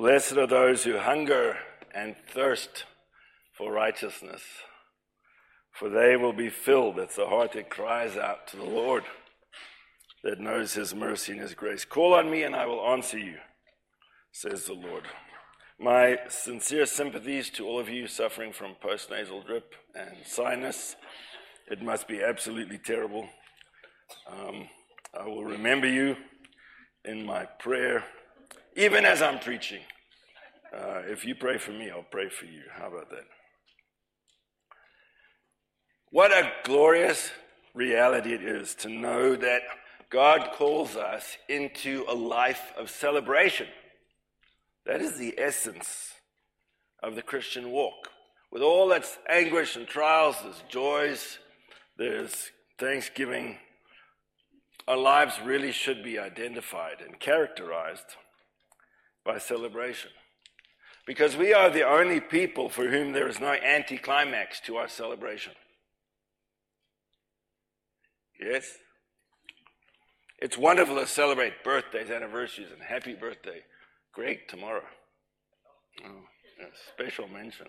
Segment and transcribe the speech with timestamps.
[0.00, 1.58] Blessed are those who hunger
[1.94, 2.86] and thirst
[3.52, 4.40] for righteousness,
[5.72, 6.96] for they will be filled.
[6.96, 9.04] That's the heart that cries out to the Lord,
[10.24, 11.84] that knows his mercy and his grace.
[11.84, 13.36] Call on me and I will answer you,
[14.32, 15.04] says the Lord.
[15.78, 20.96] My sincere sympathies to all of you suffering from postnasal drip and sinus.
[21.70, 23.28] It must be absolutely terrible.
[24.26, 24.66] Um,
[25.12, 26.16] I will remember you
[27.04, 28.02] in my prayer,
[28.80, 29.82] even as I'm preaching.
[30.74, 32.62] Uh, if you pray for me, I'll pray for you.
[32.72, 33.26] How about that?
[36.10, 37.30] What a glorious
[37.74, 39.60] reality it is to know that
[40.08, 43.66] God calls us into a life of celebration.
[44.86, 46.14] That is the essence
[47.02, 48.08] of the Christian walk.
[48.50, 51.38] With all its anguish and trials, there's joys,
[51.98, 53.58] there's thanksgiving.
[54.88, 58.16] Our lives really should be identified and characterized
[59.24, 60.10] by celebration.
[61.06, 65.52] Because we are the only people for whom there is no anticlimax to our celebration.
[68.40, 68.78] Yes?
[70.38, 73.62] It's wonderful to celebrate birthdays, anniversaries, and happy birthday.
[74.12, 74.84] Greg tomorrow.
[76.04, 76.24] Oh,
[76.94, 77.66] special mention.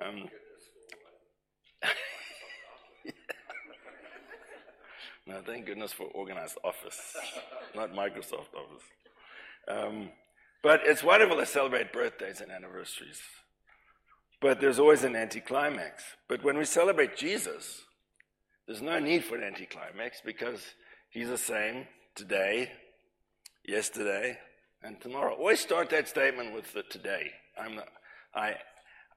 [0.00, 0.28] Um,
[5.26, 7.16] no, thank goodness for organized office,
[7.74, 8.84] not Microsoft Office.
[9.68, 10.10] Um,
[10.62, 13.20] but it's wonderful to celebrate birthdays and anniversaries.
[14.40, 16.02] But there's always an anticlimax.
[16.28, 17.82] But when we celebrate Jesus,
[18.66, 20.60] there's no need for an anticlimax because
[21.10, 22.72] he's the same today,
[23.64, 24.38] yesterday,
[24.82, 25.34] and tomorrow.
[25.34, 27.30] Always start that statement with the today.
[27.58, 27.84] I'm the,
[28.34, 28.56] I,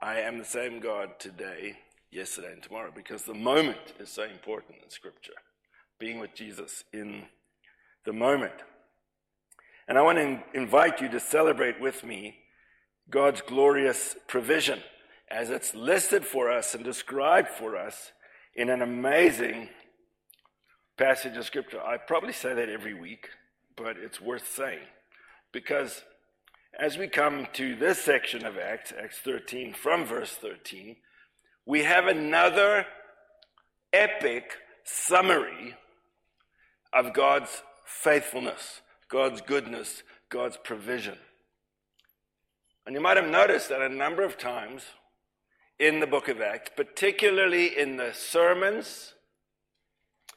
[0.01, 1.77] I am the same God today,
[2.11, 5.33] yesterday, and tomorrow because the moment is so important in Scripture.
[5.99, 7.23] Being with Jesus in
[8.05, 8.53] the moment.
[9.87, 12.37] And I want to invite you to celebrate with me
[13.09, 14.79] God's glorious provision
[15.29, 18.11] as it's listed for us and described for us
[18.55, 19.69] in an amazing
[20.97, 21.81] passage of Scripture.
[21.81, 23.29] I probably say that every week,
[23.75, 24.87] but it's worth saying.
[25.51, 26.03] Because
[26.79, 30.95] as we come to this section of Acts, Acts 13, from verse 13,
[31.65, 32.85] we have another
[33.93, 35.75] epic summary
[36.93, 41.17] of God's faithfulness, God's goodness, God's provision.
[42.85, 44.83] And you might have noticed that a number of times
[45.79, 49.13] in the book of Acts, particularly in the sermons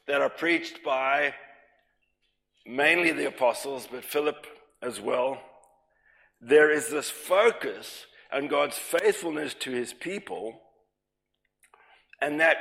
[0.07, 1.33] that are preached by
[2.65, 4.47] mainly the apostles, but Philip
[4.81, 5.39] as well,
[6.41, 10.61] there is this focus on God's faithfulness to his people,
[12.21, 12.57] and that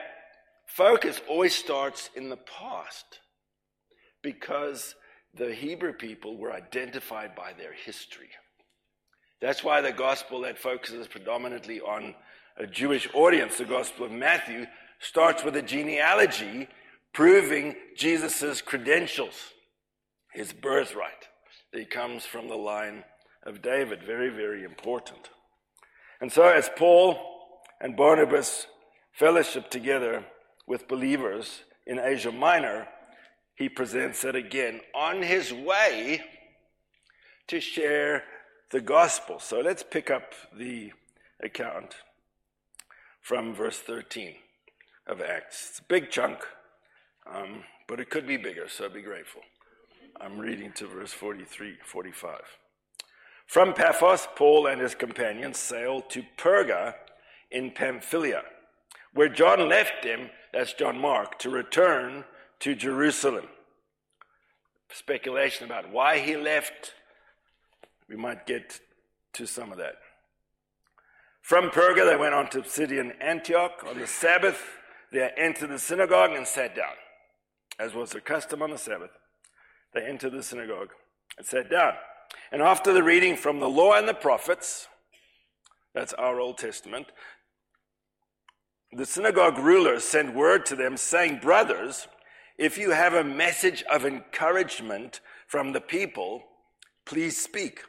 [0.67, 3.21] focus always starts in the past
[4.23, 4.95] because
[5.35, 8.31] the Hebrew people were identified by their history.
[9.41, 12.15] That's why the gospel that focuses predominantly on
[12.57, 14.67] a Jewish audience, the Gospel of Matthew,
[14.99, 16.67] starts with a genealogy
[17.13, 19.53] proving Jesus' credentials,
[20.33, 21.29] his birthright
[21.73, 23.05] he comes from the line
[23.45, 24.03] of David.
[24.03, 25.31] Very, very important.
[26.21, 27.19] And so, as Paul
[27.81, 28.67] and Barnabas
[29.13, 30.25] fellowship together
[30.67, 32.89] with believers in Asia Minor,
[33.59, 36.23] he presents it again on his way
[37.49, 38.23] to share
[38.71, 39.41] the gospel.
[39.41, 40.93] So let's pick up the
[41.43, 41.97] account
[43.21, 44.35] from verse 13
[45.09, 45.71] of Acts.
[45.71, 46.39] It's a big chunk,
[47.27, 49.43] um, but it could be bigger, so be grateful.
[50.21, 52.41] I'm reading to verse 43, 45.
[53.47, 56.95] From Paphos, Paul and his companions sailed to Perga
[57.51, 58.43] in Pamphylia,
[59.15, 62.25] where John left them, that's John Mark, to return
[62.61, 63.47] to Jerusalem.
[64.91, 66.95] Speculation about why he left,
[68.09, 68.81] we might get
[69.35, 69.97] to some of that.
[71.43, 73.85] From Perga, they went on to Pisidian Antioch.
[73.89, 74.63] On the Sabbath,
[75.13, 76.95] they entered the synagogue and sat down,
[77.79, 79.11] as was their custom on the Sabbath
[79.95, 80.91] they entered the synagogue
[81.37, 81.95] and sat down.
[82.53, 84.89] And after the reading from the law and the prophets,
[85.95, 87.07] that's our Old Testament,
[88.93, 92.09] the synagogue rulers sent word to them saying, Brothers,
[92.59, 96.43] if you have a message of encouragement from the people,
[97.07, 97.83] please speak.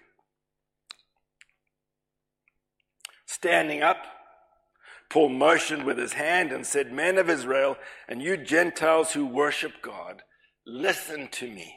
[3.26, 3.98] Standing up,
[5.10, 7.78] Paul motioned with his hand and said, Men of Israel,
[8.08, 10.22] and you Gentiles who worship God,
[10.68, 11.76] listen to me.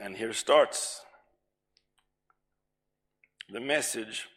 [0.00, 1.00] And here starts
[3.48, 4.28] the message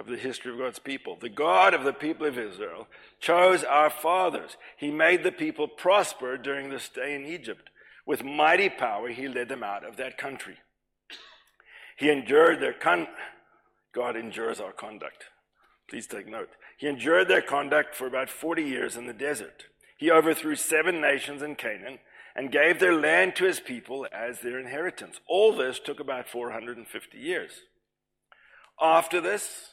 [0.00, 1.18] of the history of God's people.
[1.20, 2.88] The God of the people of Israel
[3.20, 4.56] chose our fathers.
[4.78, 7.68] He made the people prosper during their stay in Egypt.
[8.06, 10.56] With mighty power, he led them out of that country.
[11.98, 13.08] He endured their con.
[13.94, 15.24] God endures our conduct.
[15.88, 16.48] Please take note.
[16.78, 19.64] He endured their conduct for about 40 years in the desert.
[19.98, 21.98] He overthrew seven nations in Canaan
[22.34, 25.20] and gave their land to his people as their inheritance.
[25.28, 27.50] All this took about 450 years.
[28.80, 29.69] After this,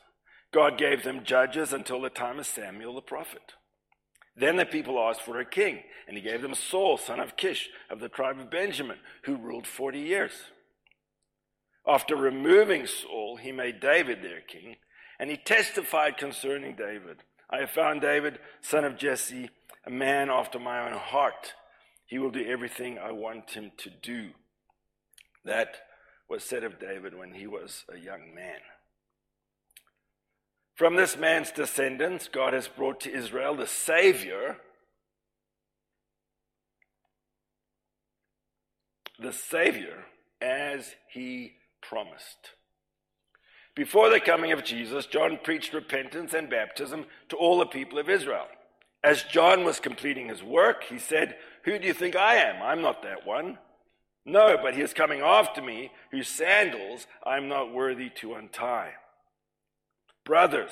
[0.53, 3.53] God gave them judges until the time of Samuel the prophet.
[4.35, 7.69] Then the people asked for a king, and he gave them Saul, son of Kish,
[7.89, 10.31] of the tribe of Benjamin, who ruled 40 years.
[11.87, 14.75] After removing Saul, he made David their king,
[15.19, 19.49] and he testified concerning David I have found David, son of Jesse,
[19.85, 21.53] a man after my own heart.
[22.05, 24.31] He will do everything I want him to do.
[25.45, 25.77] That
[26.29, 28.59] was said of David when he was a young man.
[30.77, 34.57] From this man's descendants, God has brought to Israel the Savior,
[39.19, 40.05] the Savior
[40.39, 42.51] as he promised.
[43.75, 48.07] Before the coming of Jesus, John preached repentance and baptism to all the people of
[48.07, 48.45] Israel.
[49.03, 52.61] As John was completing his work, he said, Who do you think I am?
[52.61, 53.57] I'm not that one.
[54.25, 58.93] No, but he is coming after me, whose sandals I'm not worthy to untie.
[60.27, 60.71] Brothers,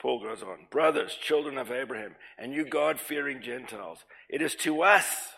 [0.00, 4.82] Paul goes on, brothers, children of Abraham, and you God fearing Gentiles, it is to
[4.82, 5.28] us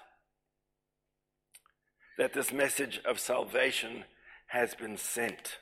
[2.17, 4.05] that this message of salvation
[4.47, 5.59] has been sent.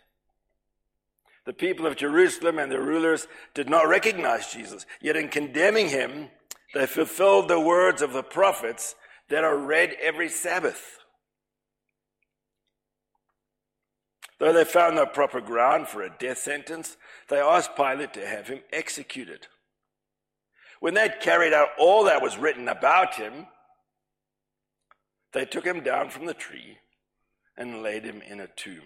[1.47, 6.29] The people of Jerusalem and their rulers did not recognize Jesus, yet in condemning him,
[6.75, 8.95] they fulfilled the words of the prophets
[9.31, 10.99] that are read every Sabbath.
[14.39, 16.97] Though they found no proper ground for a death sentence,
[17.29, 19.49] they asked Pilate to have him executed.
[20.81, 23.47] When they'd carried out all that was written about him,
[25.33, 26.79] they took him down from the tree
[27.57, 28.83] and laid him in a tomb.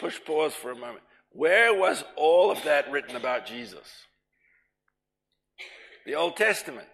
[0.00, 1.02] Push pause for a moment.
[1.30, 4.04] Where was all of that written about Jesus?
[6.06, 6.88] The Old Testament.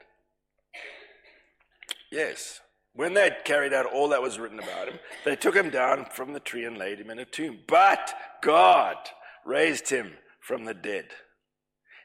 [2.11, 2.61] Yes.
[2.95, 6.07] When they had carried out all that was written about him, they took him down
[6.11, 7.61] from the tree and laid him in a tomb.
[7.67, 8.97] But God
[9.45, 11.07] raised him from the dead.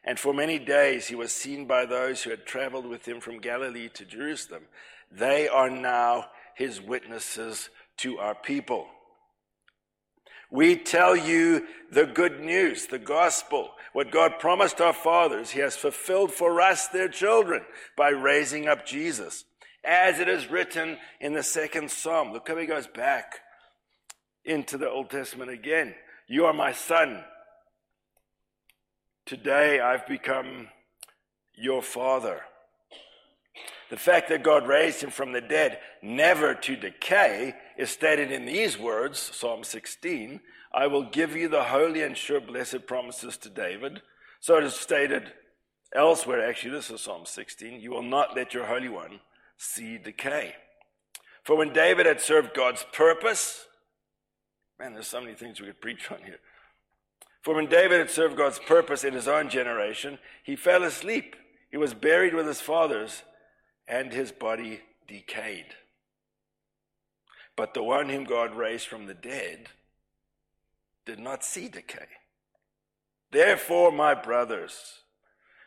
[0.03, 3.39] And for many days he was seen by those who had traveled with him from
[3.39, 4.63] Galilee to Jerusalem.
[5.11, 8.87] They are now his witnesses to our people.
[10.49, 13.71] We tell you the good news, the gospel.
[13.91, 17.63] What God promised our fathers, he has fulfilled for us, their children,
[17.97, 19.43] by raising up Jesus
[19.83, 22.31] as it is written in the second psalm.
[22.31, 23.39] Look how he goes back
[24.43, 25.95] into the Old Testament again.
[26.27, 27.23] You are my son.
[29.25, 30.69] Today I've become
[31.55, 32.41] your father.
[33.89, 38.45] The fact that God raised him from the dead, never to decay, is stated in
[38.45, 40.41] these words, Psalm 16
[40.73, 44.01] I will give you the holy and sure blessed promises to David.
[44.41, 45.31] So it is stated
[45.95, 49.19] elsewhere, actually, this is Psalm 16 You will not let your Holy One
[49.57, 50.55] see decay.
[51.43, 53.65] For when David had served God's purpose,
[54.79, 56.39] man, there's so many things we could preach on here.
[57.41, 61.35] For when David had served God's purpose in his own generation, he fell asleep.
[61.71, 63.23] He was buried with his fathers,
[63.87, 65.67] and his body decayed.
[67.55, 69.69] But the one whom God raised from the dead
[71.05, 72.07] did not see decay.
[73.31, 75.03] Therefore, my brothers,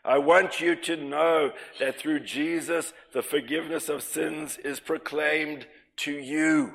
[0.04, 5.66] I want you to know that through Jesus, the forgiveness of sins is proclaimed
[5.98, 6.72] to you.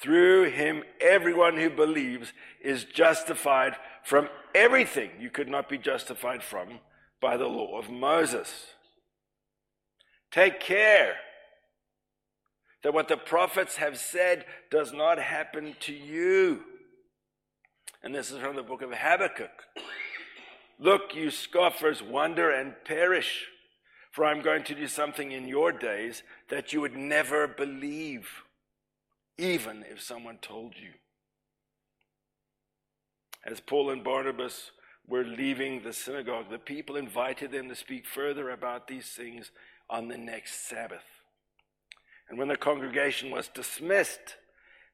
[0.00, 6.80] Through him, everyone who believes is justified from everything you could not be justified from
[7.20, 8.66] by the law of Moses.
[10.30, 11.16] Take care
[12.82, 16.62] that what the prophets have said does not happen to you.
[18.02, 19.50] And this is from the book of Habakkuk.
[20.82, 23.48] Look, you scoffers, wonder and perish,
[24.10, 28.26] for I'm going to do something in your days that you would never believe,
[29.36, 30.92] even if someone told you.
[33.44, 34.70] As Paul and Barnabas
[35.06, 39.50] were leaving the synagogue, the people invited them to speak further about these things
[39.90, 41.04] on the next Sabbath.
[42.30, 44.36] And when the congregation was dismissed,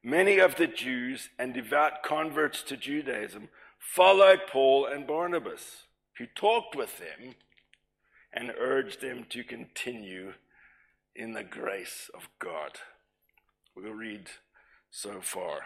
[0.03, 3.47] many of the Jews and devout converts to Judaism
[3.93, 5.83] followed Paul and Barnabas,
[6.17, 7.35] who talked with them
[8.33, 10.33] and urged them to continue
[11.15, 12.79] in the grace of God.
[13.75, 14.29] We'll read
[14.91, 15.61] so far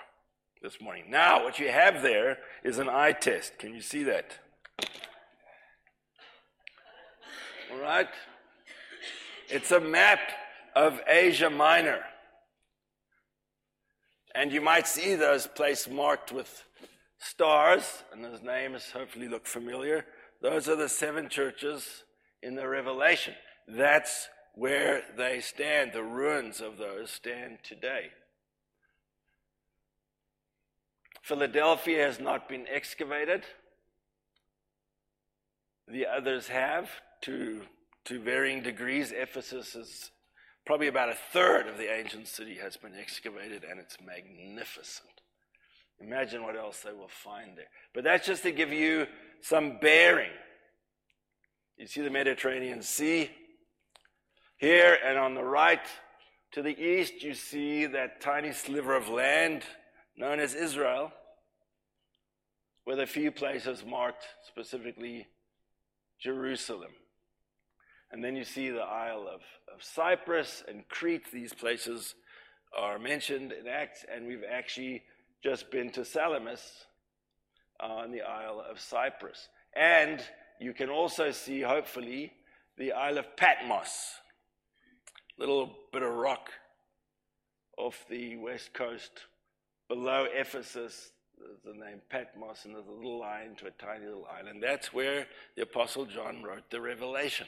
[0.61, 1.05] this morning.
[1.09, 3.57] Now, what you have there is an eye test.
[3.57, 4.37] Can you see that?
[7.71, 8.07] All right?
[9.49, 10.19] It's a map
[10.75, 12.01] of Asia Minor.
[14.35, 16.63] And you might see those places marked with
[17.21, 20.05] stars, and those names hopefully look familiar.
[20.41, 22.03] Those are the seven churches
[22.41, 23.35] in the Revelation.
[23.67, 25.93] That's where they stand.
[25.93, 28.07] The ruins of those stand today.
[31.21, 33.43] Philadelphia has not been excavated.
[35.87, 36.89] The others have
[37.21, 37.61] to,
[38.05, 39.13] to varying degrees.
[39.15, 40.11] Ephesus is
[40.65, 45.21] probably about a third of the ancient city has been excavated, and it's magnificent.
[46.01, 47.69] Imagine what else they will find there.
[47.93, 49.07] But that's just to give you
[49.41, 50.31] some bearing.
[51.77, 53.29] You see the Mediterranean Sea
[54.57, 55.85] here, and on the right
[56.51, 59.63] to the east, you see that tiny sliver of land
[60.15, 61.11] known as Israel,
[62.85, 65.27] with a few places marked specifically
[66.19, 66.91] Jerusalem.
[68.11, 69.41] And then you see the Isle of,
[69.73, 71.31] of Cyprus and Crete.
[71.31, 72.13] These places
[72.77, 75.03] are mentioned in Acts, and we've actually
[75.43, 76.85] just been to Salamis
[77.81, 79.49] uh, on the Isle of Cyprus.
[79.73, 80.21] And
[80.59, 82.33] you can also see, hopefully,
[82.77, 84.13] the Isle of Patmos,
[85.37, 86.51] little bit of rock
[87.77, 89.11] off the west coast
[89.87, 91.11] below Ephesus.
[91.37, 94.61] There's the name Patmos, and there's a little line to a tiny little island.
[94.61, 97.47] That's where the Apostle John wrote the Revelation.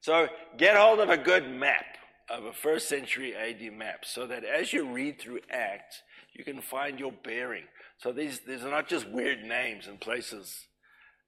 [0.00, 1.96] So get hold of a good map,
[2.28, 6.02] of a first century AD map, so that as you read through Acts,
[6.34, 7.64] you can find your bearing.
[7.98, 10.66] So these, these are not just weird names and places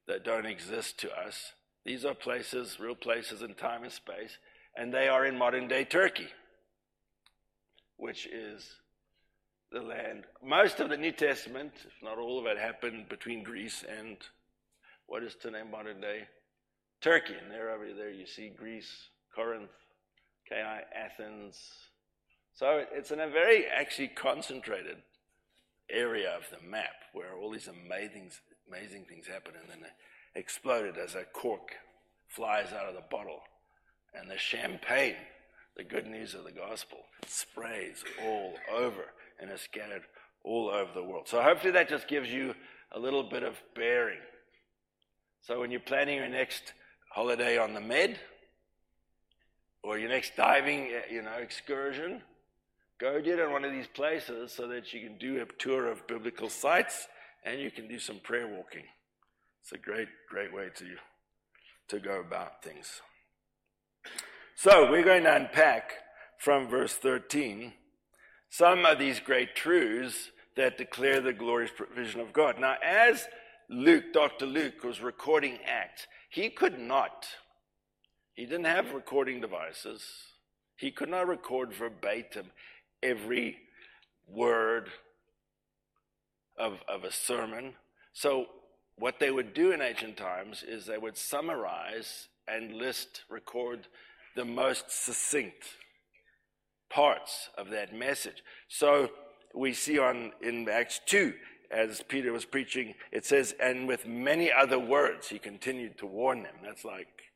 [0.06, 1.52] that don't exist to us.
[1.84, 4.38] These are places, real places in time and space,
[4.76, 6.28] and they are in modern day Turkey,
[7.96, 8.76] which is
[9.72, 10.24] the land.
[10.44, 14.16] Most of the New Testament, if not all of it, happened between Greece and
[15.06, 16.28] what is today modern day
[17.00, 17.34] Turkey.
[17.42, 19.70] And there over there you see Greece, Corinth,
[20.48, 21.58] Ki, Athens,
[22.54, 24.98] so it's in a very actually concentrated
[25.90, 28.30] area of the map where all these amazing,
[28.68, 29.90] amazing things happen and then
[30.34, 31.72] exploded as a cork
[32.28, 33.40] flies out of the bottle
[34.14, 35.16] and the champagne,
[35.76, 39.04] the good news of the gospel, sprays all over
[39.40, 40.02] and is scattered
[40.44, 41.28] all over the world.
[41.28, 42.54] So hopefully that just gives you
[42.92, 44.18] a little bit of bearing.
[45.42, 46.72] So when you're planning your next
[47.10, 48.18] holiday on the Med
[49.82, 52.22] or your next diving, you know, excursion,
[53.02, 56.06] Go get in one of these places so that you can do a tour of
[56.06, 57.08] biblical sites
[57.44, 58.84] and you can do some prayer walking.
[59.60, 60.84] It's a great, great way to,
[61.88, 63.02] to go about things.
[64.54, 65.94] So we're going to unpack
[66.38, 67.72] from verse 13
[68.50, 72.60] some of these great truths that declare the glorious provision of God.
[72.60, 73.26] Now, as
[73.68, 74.46] Luke, Dr.
[74.46, 77.26] Luke, was recording Acts, he could not,
[78.34, 80.04] he didn't have recording devices,
[80.76, 82.52] he could not record verbatim
[83.02, 83.58] every
[84.28, 84.90] word
[86.58, 87.74] of, of a sermon.
[88.12, 88.46] So,
[88.98, 93.86] what they would do in ancient times is they would summarize and list, record
[94.36, 95.64] the most succinct
[96.90, 98.42] parts of that message.
[98.68, 99.10] So,
[99.54, 101.32] we see on in Acts 2,
[101.70, 106.42] as Peter was preaching, it says, and with many other words, he continued to warn
[106.42, 106.54] them.
[106.62, 107.31] That's like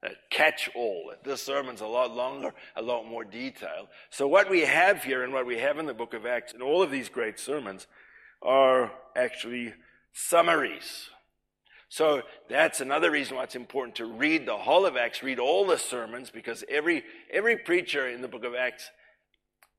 [0.00, 1.12] Uh, catch all.
[1.24, 3.88] This sermon's a lot longer, a lot more detailed.
[4.10, 6.62] So, what we have here and what we have in the book of Acts, and
[6.62, 7.88] all of these great sermons,
[8.40, 9.74] are actually
[10.12, 11.10] summaries.
[11.88, 15.66] So, that's another reason why it's important to read the whole of Acts, read all
[15.66, 17.02] the sermons, because every,
[17.32, 18.90] every preacher in the book of Acts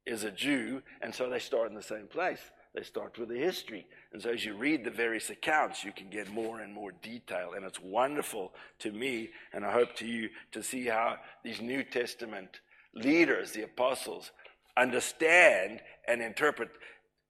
[0.06, 2.42] is a Jew, and so they start in the same place.
[2.80, 3.86] They start with the history.
[4.14, 7.52] And so as you read the various accounts, you can get more and more detail.
[7.54, 11.84] And it's wonderful to me, and I hope to you, to see how these New
[11.84, 12.62] Testament
[12.94, 14.32] leaders, the apostles,
[14.78, 16.70] understand and interpret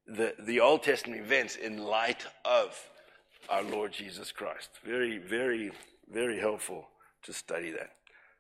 [0.06, 2.80] the, the Old Testament events in light of
[3.50, 4.70] our Lord Jesus Christ.
[4.86, 5.72] Very, very,
[6.14, 6.90] very helpful
[7.24, 7.94] to study that.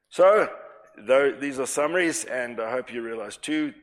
[0.09, 0.47] So,
[0.95, 3.73] though these are summaries, and I hope you realize too,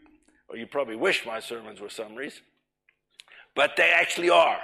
[0.48, 2.40] or you probably wish my sermons were summaries.
[3.56, 4.58] But they actually are.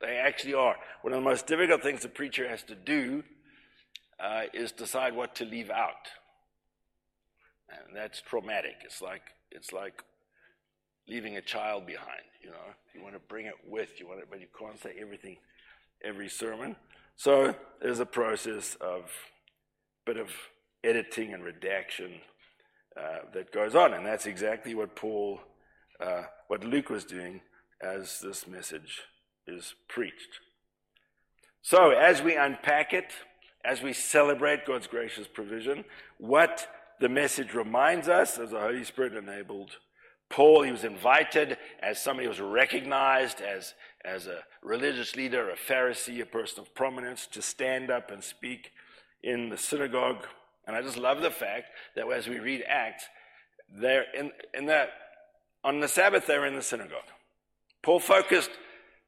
[0.00, 0.76] They actually are.
[1.02, 3.22] One of the most difficult things a preacher has to do
[4.18, 6.08] uh, is decide what to leave out.
[7.70, 8.74] And that's traumatic.
[8.84, 10.02] It's like, it's like
[11.08, 12.56] leaving a child behind, you know.
[12.94, 15.36] You want to bring it with you, want it, but you can't say everything
[16.02, 16.74] every sermon.
[17.14, 19.12] So there's a process of
[20.04, 20.30] bit of
[20.82, 22.20] editing and redaction
[22.96, 25.40] uh, that goes on, and that's exactly what Paul,
[26.00, 27.40] uh, what Luke was doing
[27.82, 29.02] as this message
[29.46, 30.40] is preached.
[31.62, 33.12] So, as we unpack it,
[33.64, 35.84] as we celebrate God's gracious provision,
[36.18, 36.66] what
[37.00, 39.76] the message reminds us as a Holy Spirit enabled
[40.30, 45.56] Paul, he was invited as somebody who was recognized as, as a religious leader, a
[45.56, 48.70] Pharisee, a person of prominence, to stand up and speak
[49.24, 50.24] in the synagogue.
[50.66, 53.04] And I just love the fact that as we read Acts,
[53.68, 54.90] they're in, in that,
[55.64, 57.10] on the Sabbath, they're in the synagogue.
[57.82, 58.50] Paul focused,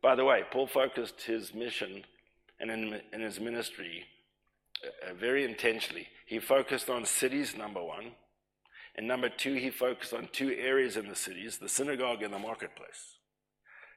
[0.03, 2.05] by the way, Paul focused his mission
[2.59, 4.05] and in, in his ministry
[4.85, 6.09] uh, very intentionally.
[6.27, 8.13] He focused on cities, number one.
[8.95, 12.39] And number two, he focused on two areas in the cities the synagogue and the
[12.39, 13.17] marketplace.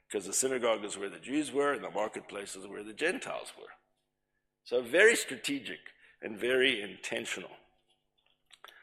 [0.08, 3.54] Because the synagogue is where the Jews were, and the marketplace is where the Gentiles
[3.58, 3.74] were.
[4.64, 5.80] So, very strategic
[6.22, 7.50] and very intentional.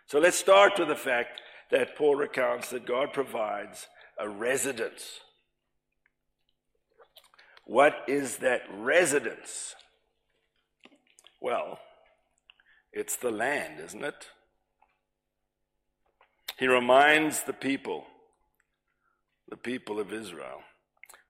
[0.06, 3.87] So, let's start with the fact that Paul recounts that God provides
[4.18, 5.20] a residence.
[7.64, 9.75] What is that residence?
[11.40, 11.78] Well,
[12.92, 14.28] it's the land, isn't it?
[16.59, 18.04] He reminds the people,
[19.49, 20.61] the people of Israel,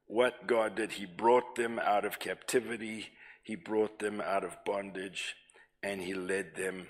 [0.06, 0.92] what God did.
[0.92, 3.06] He brought them out of captivity,
[3.42, 5.34] He brought them out of bondage,
[5.82, 6.88] and He led them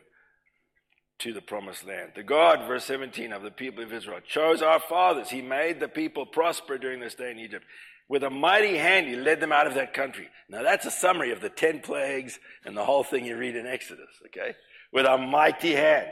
[1.20, 2.12] to the promised land.
[2.16, 5.30] The God, verse 17, of the people of Israel chose our fathers.
[5.30, 7.64] He made the people prosper during this day in Egypt.
[8.12, 10.28] With a mighty hand, he led them out of that country.
[10.46, 13.66] Now, that's a summary of the 10 plagues and the whole thing you read in
[13.66, 14.54] Exodus, okay?
[14.92, 16.10] With a mighty hand.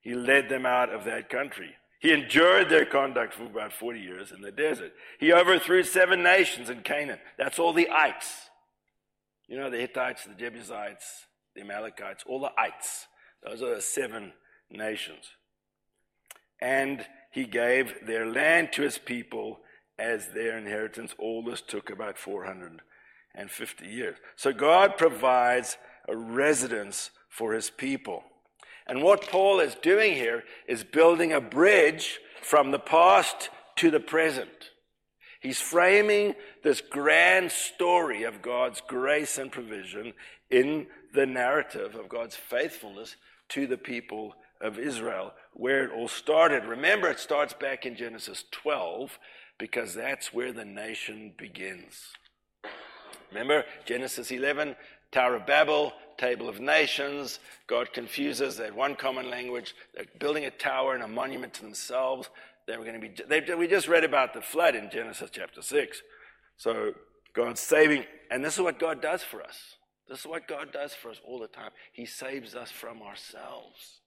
[0.00, 1.70] He led them out of that country.
[1.98, 4.92] He endured their conduct for about 40 years in the desert.
[5.18, 7.18] He overthrew seven nations in Canaan.
[7.36, 8.48] That's all the ites.
[9.48, 11.26] You know, the Hittites, the Jebusites,
[11.56, 13.08] the Amalekites, all the ites.
[13.42, 14.32] Those are the seven
[14.70, 15.24] nations.
[16.60, 19.58] And he gave their land to his people
[19.98, 21.14] as their inheritance.
[21.18, 24.16] All this took about 450 years.
[24.36, 28.24] So God provides a residence for his people.
[28.86, 34.00] And what Paul is doing here is building a bridge from the past to the
[34.00, 34.70] present.
[35.40, 40.12] He's framing this grand story of God's grace and provision
[40.50, 43.16] in the narrative of God's faithfulness
[43.50, 46.64] to the people of Israel, where it all started.
[46.64, 49.18] Remember, it starts back in Genesis 12
[49.58, 52.12] because that's where the nation begins.
[53.30, 54.76] Remember, Genesis 11,
[55.12, 57.38] Tower of Babel, Table of Nations.
[57.66, 58.56] God confuses.
[58.56, 59.74] They had one common language.
[59.94, 62.30] They're building a tower and a monument to themselves.
[62.66, 63.14] They were going to be.
[63.28, 66.02] They, we just read about the flood in Genesis chapter six.
[66.56, 66.92] So
[67.32, 69.76] God's saving, and this is what God does for us.
[70.08, 71.70] This is what God does for us all the time.
[71.92, 74.00] He saves us from ourselves.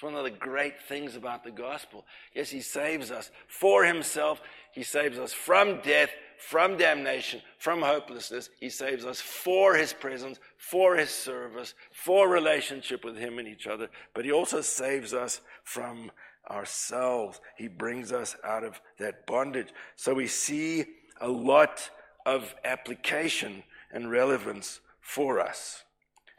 [0.00, 2.06] It's one of the great things about the gospel.
[2.34, 4.40] Yes, He saves us for Himself.
[4.72, 6.08] He saves us from death,
[6.38, 8.48] from damnation, from hopelessness.
[8.58, 13.66] He saves us for His presence, for His service, for relationship with Him and each
[13.66, 13.90] other.
[14.14, 16.10] But He also saves us from
[16.50, 17.38] ourselves.
[17.58, 19.68] He brings us out of that bondage.
[19.96, 20.86] So we see
[21.20, 21.90] a lot
[22.24, 25.84] of application and relevance for us.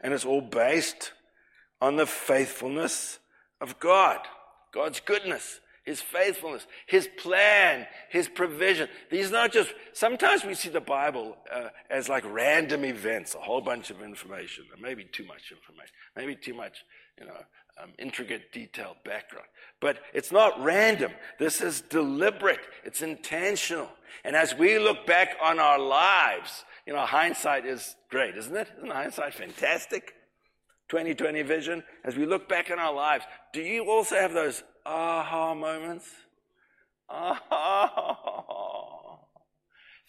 [0.00, 1.12] And it's all based
[1.80, 3.20] on the faithfulness
[3.62, 4.18] of God,
[4.72, 8.88] God's goodness, His faithfulness, His plan, His provision.
[9.10, 13.38] These are not just, sometimes we see the Bible uh, as like random events, a
[13.38, 16.84] whole bunch of information, or maybe too much information, maybe too much,
[17.18, 17.36] you know,
[17.82, 19.46] um, intricate, detailed background.
[19.80, 21.12] But it's not random.
[21.38, 22.60] This is deliberate.
[22.84, 23.88] It's intentional.
[24.24, 28.68] And as we look back on our lives, you know, hindsight is great, isn't it?
[28.76, 30.14] Isn't hindsight fantastic?
[30.92, 33.24] 2020 vision, as we look back in our lives,
[33.54, 36.06] do you also have those aha moments?
[37.08, 37.40] Ah,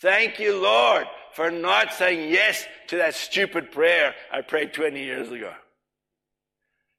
[0.01, 5.31] thank you, Lord, for not saying yes to that stupid prayer I prayed 20 years
[5.31, 5.53] ago.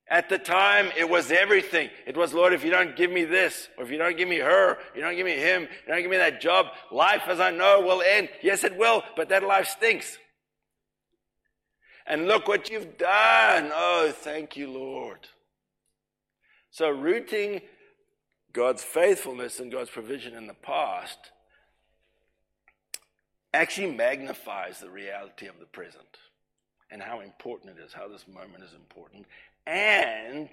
[0.08, 1.90] At the time, it was everything.
[2.06, 4.38] It was, Lord, if you don't give me this, or if you don't give me
[4.38, 7.50] her, you don't give me him, you don't give me that job, life as I
[7.50, 8.30] know will end.
[8.42, 10.16] Yes, it will, but that life stinks.
[12.06, 13.70] And look what you've done.
[13.72, 15.20] Oh, thank you, Lord.
[16.70, 17.62] So, rooting
[18.52, 21.18] God's faithfulness and God's provision in the past
[23.52, 26.18] actually magnifies the reality of the present
[26.90, 29.26] and how important it is, how this moment is important,
[29.66, 30.48] and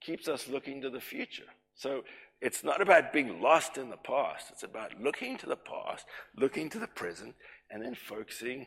[0.00, 1.46] keeps us looking to the future.
[1.74, 2.04] So,
[2.40, 6.70] it's not about being lost in the past, it's about looking to the past, looking
[6.70, 7.34] to the present,
[7.70, 8.66] and then focusing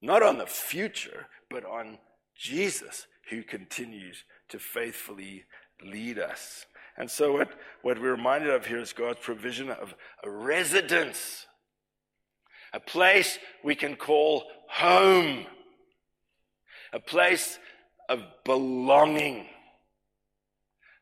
[0.00, 1.98] not on the future, but on
[2.36, 5.44] Jesus who continues to faithfully
[5.84, 6.66] lead us.
[6.96, 7.50] And so, what,
[7.82, 11.46] what we're reminded of here is God's provision of a residence,
[12.72, 15.46] a place we can call home,
[16.92, 17.58] a place
[18.08, 19.46] of belonging,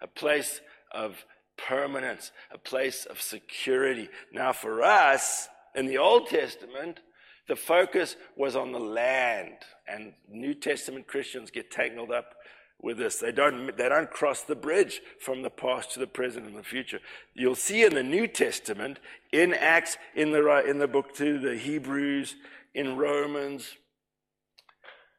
[0.01, 0.61] a place
[0.93, 1.25] of
[1.57, 4.09] permanence, a place of security.
[4.33, 7.01] Now, for us, in the Old Testament,
[7.49, 9.55] the focus was on the land,
[9.87, 12.35] and New Testament Christians get tangled up
[12.81, 13.19] with this.
[13.19, 16.63] They don't, they don't cross the bridge from the past to the present and the
[16.63, 17.01] future.
[17.35, 18.99] You'll see in the New Testament,
[19.33, 22.37] in Acts, in the, in the book to the Hebrews,
[22.75, 23.77] in Romans,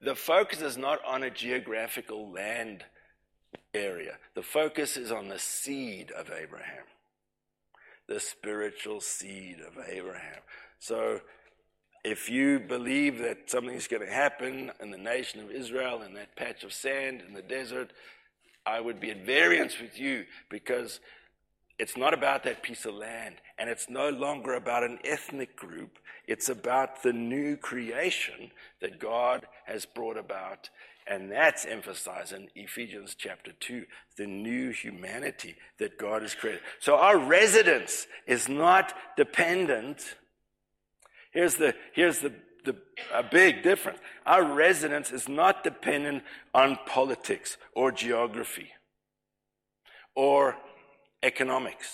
[0.01, 2.83] the focus is not on a geographical land
[3.73, 4.17] area.
[4.35, 6.85] The focus is on the seed of Abraham,
[8.07, 10.41] the spiritual seed of Abraham.
[10.79, 11.21] So,
[12.08, 16.36] if you believe that something's going to happen in the nation of Israel, in that
[16.36, 17.91] patch of sand in the desert,
[18.65, 21.02] I would be at variance with you because
[21.78, 26.00] it's not about that piece of land and it's no longer about an ethnic group.
[26.28, 30.70] It's about the new creation that God has brought about
[31.10, 33.86] and that's emphasized in Ephesians chapter 2,
[34.17, 36.62] the new humanity that God has created.
[36.80, 40.15] So our residence is not dependent.
[41.38, 42.34] Here's the, here's the,
[42.65, 42.76] the
[43.13, 44.00] a big difference.
[44.26, 48.69] Our residence is not dependent on politics or geography
[50.15, 50.58] or
[51.21, 51.93] economics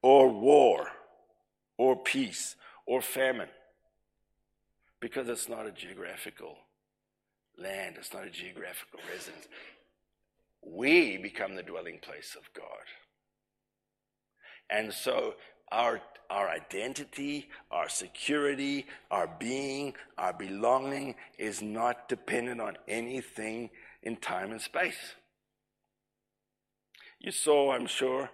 [0.00, 0.86] or war
[1.76, 3.50] or peace or famine
[5.00, 6.56] because it's not a geographical
[7.58, 9.48] land, it's not a geographical residence.
[10.62, 12.86] We become the dwelling place of God.
[14.70, 15.34] And so
[15.70, 23.70] our, our identity, our security, our being, our belonging is not dependent on anything
[24.02, 25.14] in time and space.
[27.20, 28.30] You saw, I'm sure,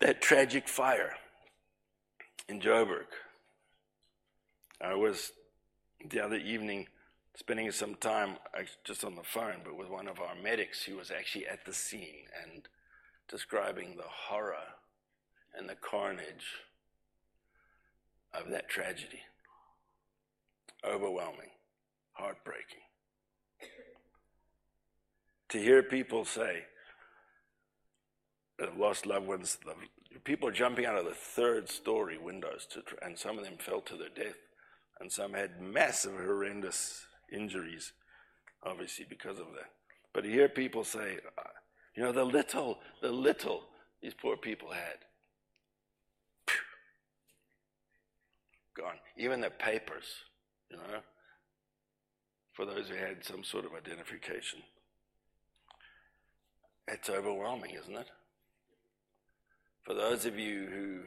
[0.00, 1.14] that tragic fire
[2.48, 3.06] in Joburg.
[4.80, 5.32] I was
[6.08, 6.88] the other evening
[7.36, 10.96] spending some time uh, just on the phone, but with one of our medics who
[10.96, 12.68] was actually at the scene and
[13.28, 14.56] describing the horror
[15.56, 16.46] and the carnage
[18.32, 19.20] of that tragedy.
[20.84, 21.50] Overwhelming,
[22.12, 22.80] heartbreaking.
[25.50, 26.64] To hear people say,
[28.60, 29.74] have lost loved ones, the,
[30.20, 33.80] people are jumping out of the third story windows, to, and some of them fell
[33.80, 34.36] to their death
[35.00, 37.92] and some had massive, horrendous injuries,
[38.62, 39.70] obviously, because of that.
[40.12, 41.42] But to hear people say, uh,
[41.96, 43.62] you know, the little, the little
[44.02, 44.98] these poor people had.
[48.80, 48.96] Gone.
[49.16, 50.06] Even the papers,
[50.70, 51.00] you know,
[52.52, 54.60] for those who had some sort of identification.
[56.88, 58.08] It's overwhelming, isn't it?
[59.82, 61.00] For those of you who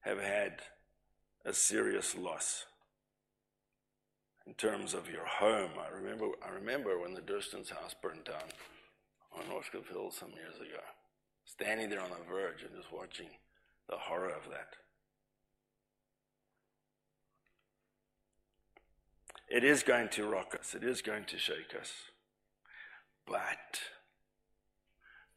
[0.00, 0.60] have had
[1.44, 2.66] a serious loss,
[4.46, 5.70] in terms of your home.
[5.78, 8.48] I remember, I remember when the Durston's house burned down
[9.36, 10.82] on Northcliff Hill some years ago,
[11.44, 13.28] standing there on the verge and just watching
[13.88, 14.83] the horror of that.
[19.54, 21.92] It is going to rock us, it is going to shake us.
[23.24, 23.78] But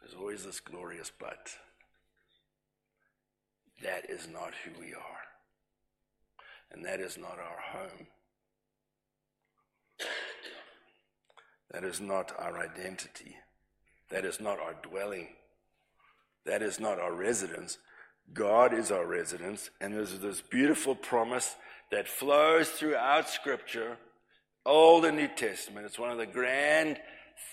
[0.01, 1.51] there's always this glorious but.
[3.84, 5.21] That is not who we are.
[6.71, 8.08] And that is not our home.
[11.69, 13.36] That is not our identity.
[14.10, 15.27] That is not our dwelling.
[16.43, 17.77] That is not our residence.
[18.34, 19.69] God is our residence.
[19.80, 21.56] And there's this beautiful promise
[21.91, 23.97] that flows throughout Scripture,
[24.67, 25.88] Old and New Testament.
[25.88, 26.99] It's one of the grand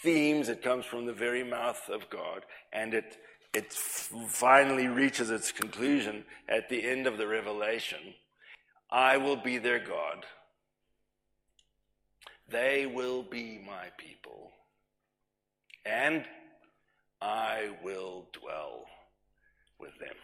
[0.02, 2.44] themes that comes from the very mouth of God.
[2.72, 3.16] And it,
[3.54, 8.14] it finally reaches its conclusion at the end of the revelation.
[8.90, 10.26] I will be their God
[12.50, 14.52] they will be my people,
[15.86, 16.24] and
[17.20, 18.84] I will dwell
[19.80, 20.14] with them.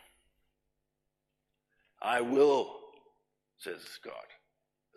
[2.03, 2.77] I will,
[3.59, 4.15] says God.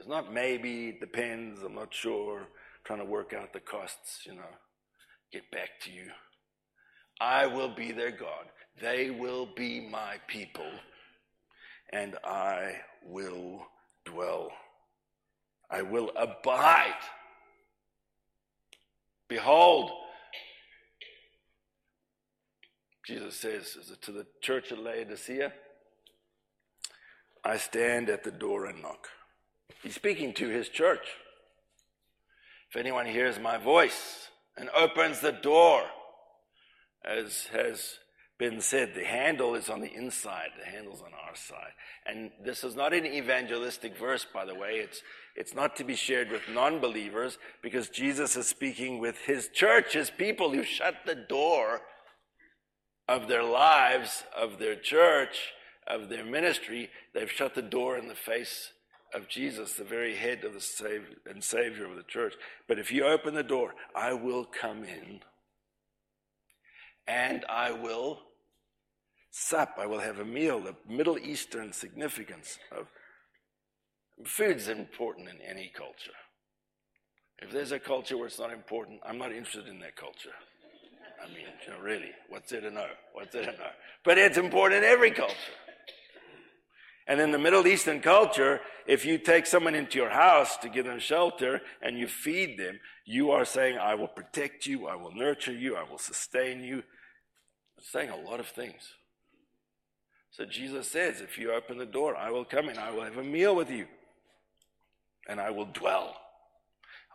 [0.03, 2.41] It's not maybe, it depends, I'm not sure,
[2.83, 4.41] trying to work out the costs, you know,
[5.31, 6.07] get back to you.
[7.21, 8.47] I will be their God.
[8.81, 10.69] They will be my people,
[11.93, 13.65] and I will
[14.03, 14.51] dwell
[15.71, 16.99] I will abide.
[19.29, 19.89] Behold,
[23.07, 25.53] Jesus says to the church at Laodicea,
[27.45, 29.07] I stand at the door and knock.
[29.81, 31.07] He's speaking to his church.
[32.69, 35.83] If anyone hears my voice and opens the door,
[37.05, 37.97] as has
[38.39, 41.73] been said, the handle is on the inside, the handle's on our side.
[42.05, 44.77] And this is not an evangelistic verse, by the way.
[44.77, 45.01] It's,
[45.35, 49.93] it's not to be shared with non believers because Jesus is speaking with his church,
[49.93, 51.81] his people who shut the door
[53.07, 55.53] of their lives, of their church,
[55.85, 56.89] of their ministry.
[57.13, 58.71] They've shut the door in the face
[59.13, 62.33] of Jesus, the very head of the Savior and Savior of the church.
[62.67, 65.19] But if you open the door, I will come in
[67.07, 68.19] and I will
[69.31, 72.87] sup, I will have a meal, the Middle Eastern significance of
[74.25, 76.11] food's important in any culture.
[77.41, 80.33] If there's a culture where it's not important, I'm not interested in that culture.
[81.21, 82.87] I mean, you know, really, what's there to know?
[83.13, 83.71] What's there to know?
[84.03, 85.33] But it's important in every culture.
[87.07, 90.85] And in the Middle Eastern culture, if you take someone into your house to give
[90.85, 95.13] them shelter and you feed them, you are saying, I will protect you, I will
[95.13, 96.83] nurture you, I will sustain you.
[97.77, 98.93] It's saying a lot of things.
[100.31, 103.17] So Jesus says, if you open the door, I will come in, I will have
[103.17, 103.85] a meal with you,
[105.27, 106.15] and I will dwell.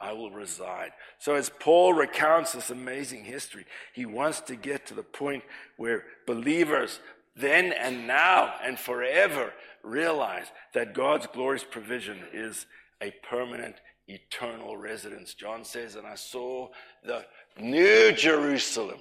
[0.00, 0.92] I will reside.
[1.18, 5.42] So, as Paul recounts this amazing history, he wants to get to the point
[5.76, 7.00] where believers,
[7.38, 12.66] then and now and forever, realize that God's glorious provision is
[13.00, 15.34] a permanent, eternal residence.
[15.34, 16.68] John says, And I saw
[17.04, 17.24] the
[17.60, 18.98] new Jerusalem.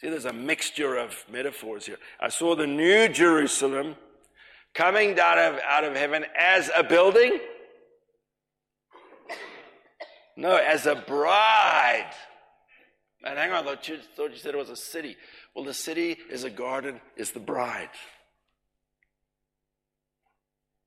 [0.00, 1.98] See, there's a mixture of metaphors here.
[2.18, 3.96] I saw the new Jerusalem
[4.74, 7.38] coming down of, out of heaven as a building.
[10.36, 12.10] No, as a bride.
[13.22, 15.16] And hang on, I thought you, thought you said it was a city.
[15.54, 17.90] Well, the city is a garden, is the bride.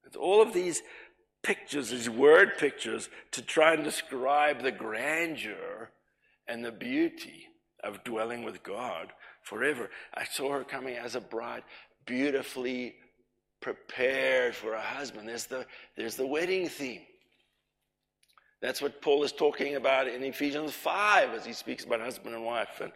[0.05, 0.81] It's all of these
[1.41, 5.91] pictures, these word pictures, to try and describe the grandeur
[6.47, 7.47] and the beauty
[7.83, 9.89] of dwelling with God forever.
[10.13, 11.63] I saw her coming as a bride,
[12.05, 12.95] beautifully
[13.59, 15.27] prepared for a husband.
[15.27, 15.65] There's the,
[15.97, 17.01] there's the wedding theme.
[18.61, 22.45] That's what Paul is talking about in Ephesians 5 as he speaks about husband and
[22.45, 22.79] wife.
[22.81, 22.93] And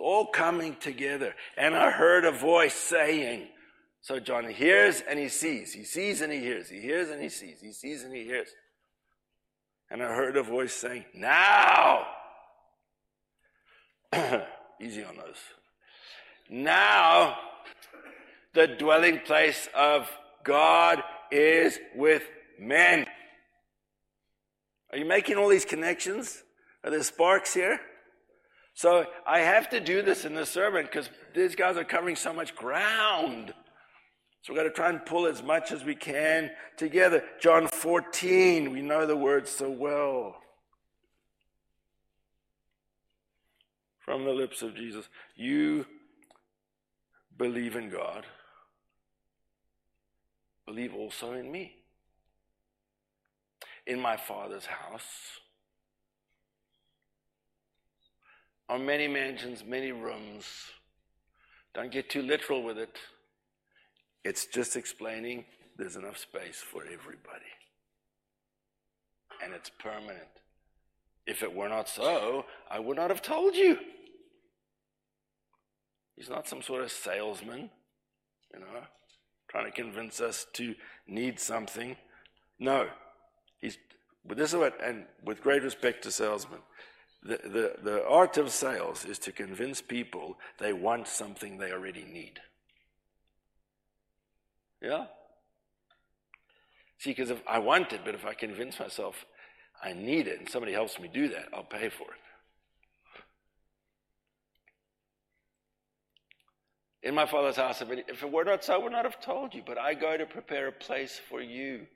[0.00, 1.34] all coming together.
[1.56, 3.48] And I heard a voice saying,
[4.02, 5.72] so John hears and he sees.
[5.72, 6.68] He sees and he hears.
[6.68, 7.60] He hears and he sees.
[7.60, 8.48] He sees and he hears.
[9.90, 12.06] And I heard a voice saying, Now!
[14.80, 15.36] Easy on those.
[16.48, 17.36] Now,
[18.54, 20.08] the dwelling place of
[20.42, 22.22] God is with
[22.58, 23.06] men.
[24.90, 26.42] Are you making all these connections?
[26.82, 27.80] Are there sparks here?
[28.80, 32.32] So I have to do this in the sermon because these guys are covering so
[32.32, 33.52] much ground.
[34.40, 37.22] So we've got to try and pull as much as we can together.
[37.42, 40.36] John 14, we know the words so well.
[43.98, 45.84] From the lips of Jesus, you
[47.36, 48.24] believe in God,
[50.64, 51.76] believe also in me
[53.86, 55.38] in my Father's house
[58.70, 60.44] are many mansions, many rooms.
[61.74, 62.96] Don't get too literal with it.
[64.24, 65.44] It's just explaining
[65.76, 67.50] there's enough space for everybody.
[69.42, 70.28] And it's permanent.
[71.26, 73.76] If it were not so, I would not have told you.
[76.16, 77.70] He's not some sort of salesman,
[78.54, 78.66] you know,
[79.48, 80.76] trying to convince us to
[81.08, 81.96] need something.
[82.60, 82.86] No,
[83.60, 83.78] He's,
[84.24, 86.60] but this is what, and with great respect to salesmen,
[87.22, 92.04] the, the, the art of sales is to convince people they want something they already
[92.04, 92.40] need.
[94.80, 95.06] Yeah?
[96.98, 99.26] See, because if I want it, but if I convince myself
[99.82, 102.20] I need it and somebody helps me do that, I'll pay for it.
[107.02, 109.62] In my father's house, if it were not so, I would not have told you,
[109.64, 111.86] but I go to prepare a place for you.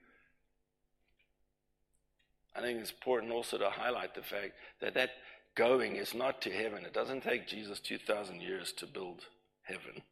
[2.56, 5.10] I think it's important also to highlight the fact that that
[5.56, 6.84] going is not to heaven.
[6.84, 9.22] It doesn't take Jesus 2,000 years to build
[9.62, 10.02] heaven.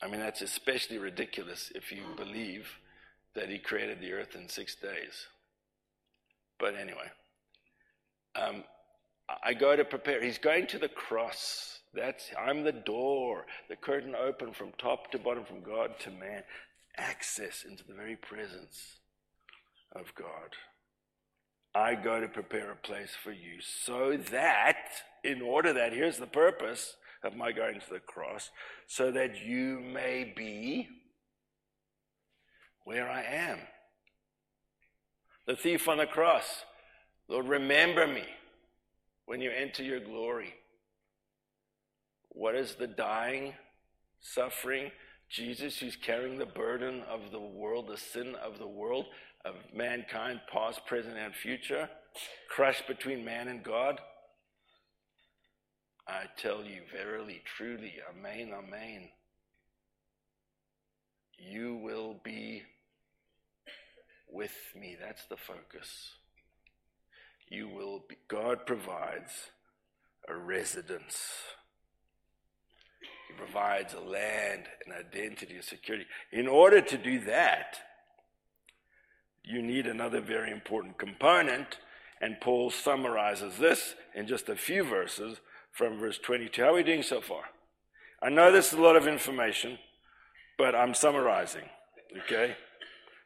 [0.00, 2.68] I mean, that's especially ridiculous if you believe
[3.34, 5.26] that he created the earth in six days.
[6.58, 7.10] But anyway,
[8.36, 8.64] um,
[9.42, 10.22] I go to prepare.
[10.22, 11.80] He's going to the cross.
[11.94, 16.42] That's I'm the door, the curtain open from top to bottom, from God to man
[16.98, 18.98] access into the very presence
[19.92, 20.56] of God.
[21.74, 24.88] I go to prepare a place for you so that,
[25.22, 28.50] in order that, here's the purpose of my going to the cross,
[28.86, 30.88] so that you may be
[32.84, 33.58] where I am.
[35.46, 36.64] The thief on the cross
[37.28, 38.24] Lord, remember me
[39.26, 40.54] when you enter your glory.
[42.30, 43.52] What is the dying,
[44.20, 44.90] suffering?
[45.30, 49.06] Jesus, who's carrying the burden of the world, the sin of the world,
[49.44, 51.88] of mankind, past, present, and future,
[52.48, 54.00] crushed between man and God.
[56.06, 59.10] I tell you, verily, truly, Amen, Amen.
[61.38, 62.62] You will be
[64.30, 64.96] with me.
[65.00, 66.12] That's the focus.
[67.48, 69.50] You will be, God provides
[70.28, 71.16] a residence.
[73.28, 76.06] He provides a land, an identity, a security.
[76.32, 77.78] In order to do that,
[79.44, 81.78] you need another very important component,
[82.20, 85.40] and Paul summarizes this in just a few verses
[85.72, 86.62] from verse 22.
[86.62, 87.44] How are we doing so far?
[88.22, 89.78] I know this is a lot of information,
[90.56, 91.68] but I'm summarizing,
[92.24, 92.56] okay?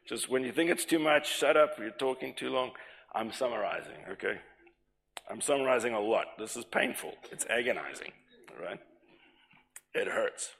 [0.07, 2.71] Just when you think it's too much, shut up, you're talking too long.
[3.15, 4.39] I'm summarizing, okay?
[5.29, 6.25] I'm summarizing a lot.
[6.37, 8.11] This is painful, it's agonizing,
[8.51, 8.79] all right?
[9.93, 10.51] It hurts.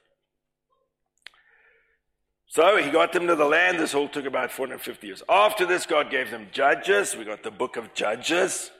[2.46, 3.80] So he got them to the land.
[3.80, 5.22] This all took about 450 years.
[5.28, 7.16] After this, God gave them judges.
[7.16, 8.70] We got the book of Judges.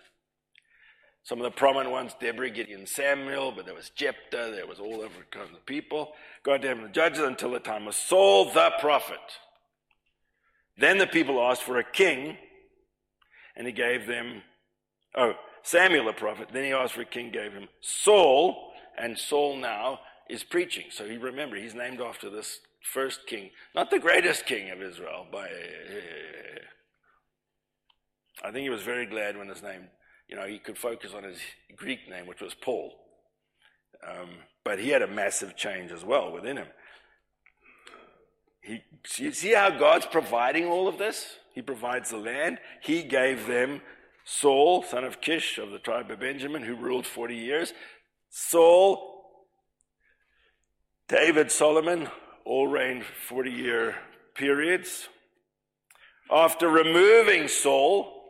[1.25, 5.01] Some of the prominent ones, Deborah, Gideon, Samuel, but there was Jephthah, there was all
[5.01, 6.13] over kinds of people.
[6.45, 9.19] God gave them the judges until the time of Saul the prophet.
[10.77, 12.37] Then the people asked for a king,
[13.57, 14.43] and he gave them,
[15.17, 16.51] oh, Samuel the prophet.
[16.53, 20.87] Then he asked for a king, gave him Saul, and Saul now is preaching.
[20.91, 25.27] So he remember he's named after this first king, not the greatest king of Israel.
[25.31, 25.49] By
[28.43, 29.89] I think he was very glad when his name
[30.29, 31.39] you know, he could focus on his
[31.77, 32.95] Greek name, which was Paul.
[34.07, 34.31] Um,
[34.65, 36.67] but he had a massive change as well within him.
[38.61, 41.37] He, see, see how God's providing all of this?
[41.55, 42.59] He provides the land.
[42.83, 43.83] He gave them
[44.25, 47.73] Saul, son of Kish of the tribe of Benjamin, who ruled 40 years.
[48.31, 49.14] Saul,
[51.09, 52.09] David, Solomon,
[52.45, 53.97] all reigned 40 year
[54.35, 55.09] periods.
[56.31, 58.23] After removing Saul,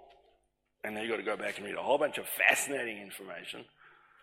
[0.82, 3.64] and then you've got to go back and read a whole bunch of fascinating information,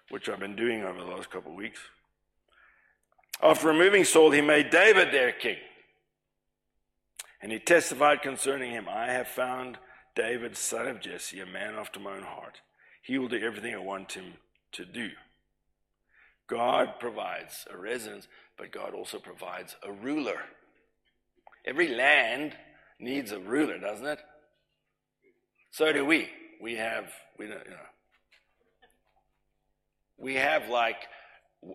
[0.09, 1.79] which I've been doing over the last couple of weeks.
[3.41, 5.57] After removing Saul, he made David their king.
[7.41, 9.77] And he testified concerning him I have found
[10.15, 12.59] David, son of Jesse, a man after my own heart.
[13.01, 14.33] He will do everything I want him
[14.73, 15.09] to do.
[16.51, 20.41] God provides a residence, but God also provides a ruler.
[21.63, 22.57] Every land
[22.99, 24.19] needs a ruler, doesn't it?
[25.71, 26.27] So do we
[26.61, 27.05] we have
[27.39, 27.77] we don't you know
[30.17, 31.07] we have like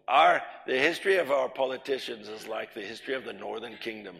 [0.07, 4.17] our the history of our politicians is like the history of the northern kingdom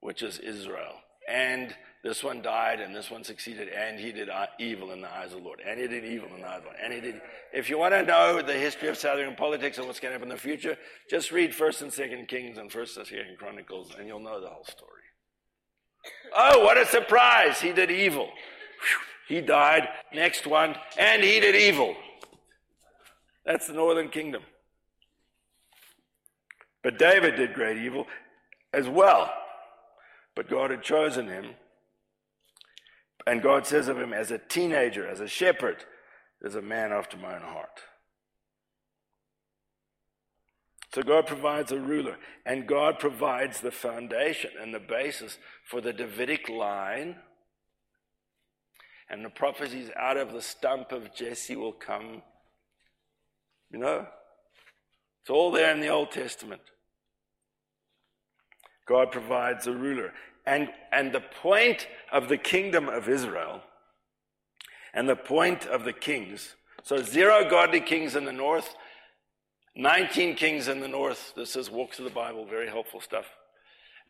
[0.00, 0.96] which is israel
[1.28, 5.12] and this one died and this one succeeded and he did uh, evil in the
[5.12, 6.92] eyes of the lord and he did evil in the eyes of the lord and
[6.92, 7.20] he did
[7.52, 10.30] if you want to know the history of southern politics and what's going to happen
[10.30, 10.76] in the future
[11.10, 14.48] just read first and second kings and first and second chronicles and you'll know the
[14.48, 14.90] whole story
[16.36, 18.28] oh what a surprise he did evil
[19.28, 19.88] He died.
[20.14, 20.74] Next one.
[20.98, 21.94] And he did evil.
[23.44, 24.42] That's the northern kingdom.
[26.82, 28.06] But David did great evil
[28.72, 29.30] as well.
[30.38, 31.46] But God had chosen him.
[33.26, 35.84] And God says of him, as a teenager, as a shepherd,
[36.40, 37.80] there's a man after my own heart.
[40.94, 45.92] So God provides a ruler, and God provides the foundation and the basis for the
[45.92, 47.16] Davidic line
[49.10, 52.22] and the prophecies out of the stump of Jesse will come.
[53.72, 54.06] You know?
[55.20, 56.62] It's all there in the Old Testament.
[58.88, 60.12] God provides a ruler.
[60.46, 63.60] And, and the point of the kingdom of Israel
[64.94, 66.54] and the point of the kings
[66.88, 68.74] so, zero godly kings in the north,
[69.76, 71.34] 19 kings in the north.
[71.36, 73.26] This is Walks through the Bible, very helpful stuff.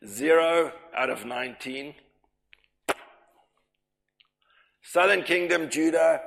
[0.07, 1.93] Zero out of 19
[4.81, 6.21] Southern kingdom, Judah,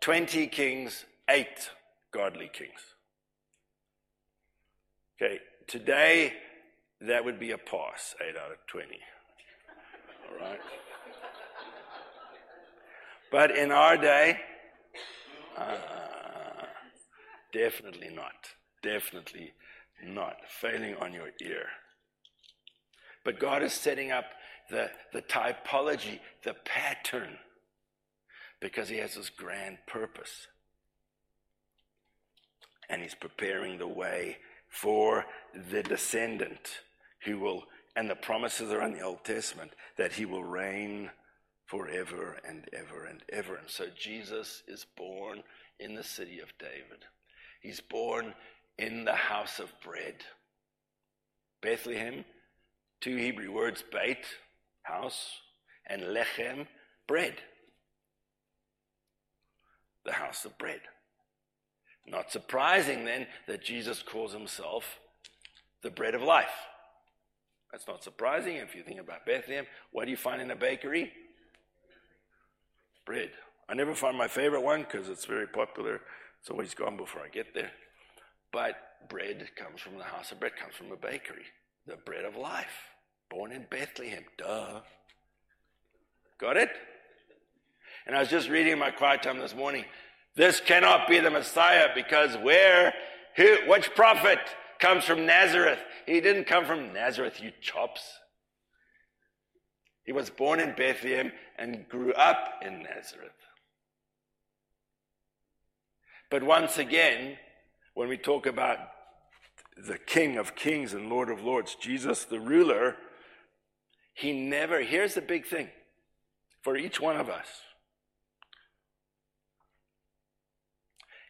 [0.00, 1.70] 20 kings, eight
[2.12, 2.80] godly kings.
[5.20, 6.32] Okay, today
[7.00, 8.86] that would be a pass, 8 out of 20.
[10.30, 10.60] All right?
[13.30, 14.38] But in our day,
[15.56, 15.74] uh,
[17.52, 18.50] definitely not.
[18.82, 19.52] Definitely
[20.04, 20.36] not.
[20.48, 21.66] Failing on your ear.
[23.24, 24.24] But God is setting up
[24.68, 27.36] the, the typology, the pattern
[28.60, 30.48] because he has this grand purpose.
[32.88, 34.38] And he's preparing the way
[34.68, 35.24] for
[35.70, 36.80] the descendant
[37.24, 37.64] who will,
[37.96, 41.10] and the promises are in the Old Testament, that he will reign
[41.66, 43.56] forever and ever and ever.
[43.56, 45.42] And so Jesus is born
[45.78, 47.04] in the city of David.
[47.62, 48.34] He's born
[48.78, 50.16] in the house of bread.
[51.62, 52.24] Bethlehem,
[53.00, 54.24] two Hebrew words, beit,
[54.82, 55.30] house,
[55.86, 56.66] and lechem,
[57.06, 57.34] bread.
[60.04, 60.80] The house of bread.
[62.06, 64.98] Not surprising then that Jesus calls himself
[65.82, 66.48] the bread of life.
[67.72, 69.66] That's not surprising if you think about Bethlehem.
[69.92, 71.12] What do you find in a bakery?
[73.06, 73.30] Bread.
[73.68, 76.00] I never find my favorite one because it's very popular.
[76.40, 77.70] It's always gone before I get there.
[78.52, 78.74] But
[79.08, 81.44] bread comes from the house of bread, comes from a bakery.
[81.86, 82.90] The bread of life,
[83.30, 84.24] born in Bethlehem.
[84.36, 84.80] Duh.
[86.38, 86.70] Got it?
[88.06, 89.84] And I was just reading my quiet time this morning.
[90.34, 92.94] This cannot be the Messiah because where,
[93.36, 94.38] who, which prophet
[94.80, 95.78] comes from Nazareth?
[96.06, 98.02] He didn't come from Nazareth, you chops.
[100.04, 103.30] He was born in Bethlehem and grew up in Nazareth.
[106.30, 107.36] But once again,
[107.94, 108.78] when we talk about
[109.76, 112.96] the King of Kings and Lord of Lords, Jesus the ruler,
[114.14, 115.68] he never, here's the big thing
[116.62, 117.46] for each one of us.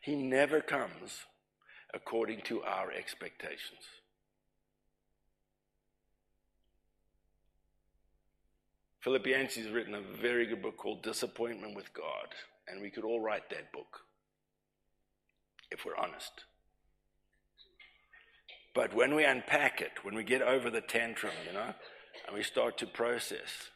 [0.03, 1.27] He never comes
[1.95, 3.83] according to our expectations.
[9.01, 12.29] Philip Yancey's written a very good book called Disappointment with God,
[12.69, 14.01] and we could all write that book
[15.71, 16.45] if we're honest.
[18.75, 21.73] But when we unpack it, when we get over the tantrum, you know,
[22.27, 23.71] and we start to process,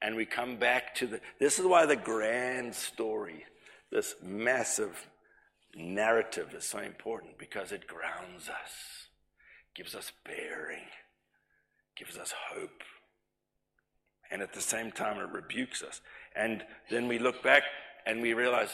[0.00, 3.44] and we come back to the, this is why the grand story,
[3.90, 5.08] this massive
[5.78, 9.08] narrative is so important because it grounds us,
[9.74, 10.86] gives us bearing,
[11.96, 12.82] gives us hope.
[14.30, 16.00] And at the same time, it rebukes us.
[16.36, 17.62] And then we look back
[18.04, 18.70] and we realize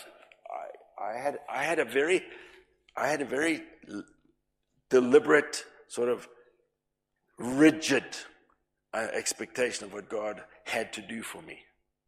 [0.99, 2.23] I, I, had, I had a very,
[2.97, 3.63] I had a very
[4.91, 6.29] deliberate, sort of
[7.39, 8.05] rigid
[8.93, 11.59] uh, expectation of what God had to do for me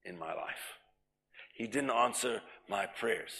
[0.05, 0.79] in my life.
[1.53, 3.33] He didn't answer my prayers.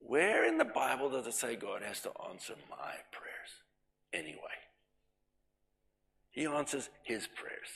[0.00, 3.50] Where in the Bible does it say God has to answer my prayers
[4.12, 4.38] anyway?
[6.30, 7.68] He answers his prayers.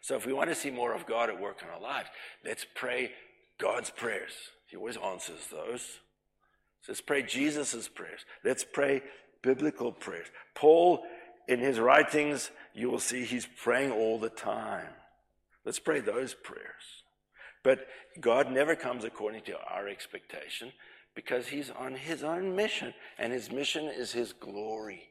[0.00, 2.08] So if we want to see more of God at work in our lives,
[2.44, 3.12] let's pray
[3.58, 4.32] God's prayers.
[4.66, 5.82] He always answers those.
[6.82, 8.24] So let's pray Jesus' prayers.
[8.44, 9.02] Let's pray
[9.42, 10.26] biblical prayers.
[10.54, 11.04] Paul,
[11.46, 14.88] in his writings, you will see he's praying all the time.
[15.64, 17.01] Let's pray those prayers.
[17.62, 17.86] But
[18.20, 20.72] God never comes according to our expectation
[21.14, 25.08] because He's on His own mission, and His mission is His glory.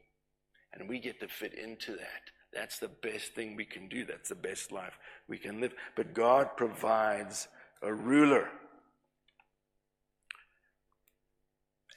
[0.74, 2.30] And we get to fit into that.
[2.52, 4.04] That's the best thing we can do.
[4.04, 4.98] That's the best life
[5.28, 5.72] we can live.
[5.96, 7.48] But God provides
[7.82, 8.48] a ruler.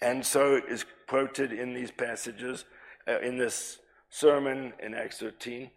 [0.02, 2.66] And so is quoted in these passages,
[3.08, 3.80] uh, in this
[4.10, 5.72] sermon in Acts 13,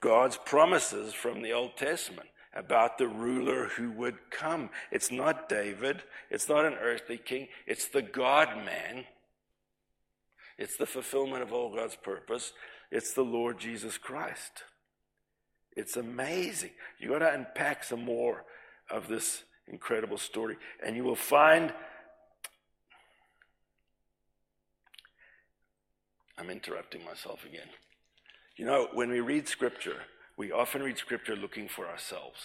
[0.00, 4.70] God's promises from the Old Testament about the ruler who would come.
[4.90, 9.04] It's not David, it's not an earthly king, it's the God man.
[10.58, 12.54] It's the fulfillment of all God's purpose.
[12.90, 14.64] It's the Lord Jesus Christ.
[15.76, 16.70] It's amazing.
[16.98, 18.44] You got to unpack some more
[18.90, 21.74] of this incredible story, and you will find.
[26.38, 27.68] I'm interrupting myself again.
[28.56, 30.00] You know, when we read scripture,
[30.36, 32.40] we often read scripture looking for ourselves.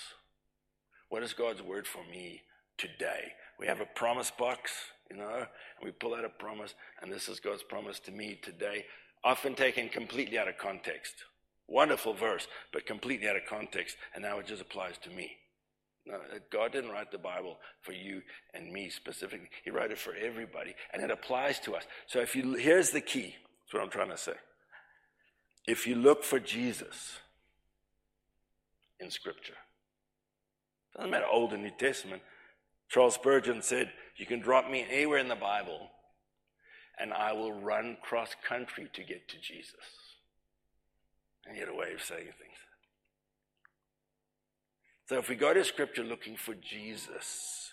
[1.10, 2.42] What is God's word for me
[2.78, 3.34] today?
[3.60, 4.72] We have a promise box,
[5.10, 8.40] you know, and we pull out a promise, and this is God's promise to me
[8.42, 8.86] today,
[9.24, 11.14] often taken completely out of context.
[11.68, 15.38] Wonderful verse, but completely out of context, and now it just applies to me.
[16.06, 16.18] No,
[16.52, 18.22] God didn't write the Bible for you
[18.54, 19.50] and me specifically.
[19.64, 21.84] He wrote it for everybody, and it applies to us.
[22.08, 23.36] So if you here's the key.
[23.62, 24.34] That's what I'm trying to say.
[25.68, 27.20] If you look for Jesus,
[29.02, 29.56] in Scripture.
[30.96, 32.22] Doesn't matter Old and New Testament.
[32.90, 35.90] Charles Spurgeon said, You can drop me anywhere in the Bible,
[37.00, 39.76] and I will run cross country to get to Jesus.
[41.46, 42.58] And he had a way of saying things.
[45.08, 47.72] So if we go to Scripture looking for Jesus,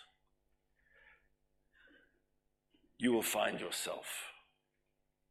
[2.99, 4.07] you will find yourself.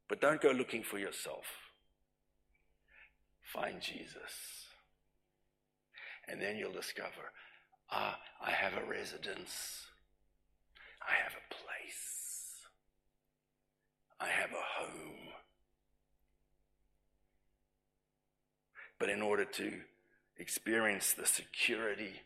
[0.07, 1.45] But don't go looking for yourself.
[3.43, 4.66] Find Jesus.
[6.27, 7.31] And then you'll discover,
[7.91, 9.87] ah, I have a residence.
[11.01, 12.65] I have a place.
[14.19, 15.29] I have a home.
[18.99, 19.73] But in order to
[20.37, 22.21] experience the security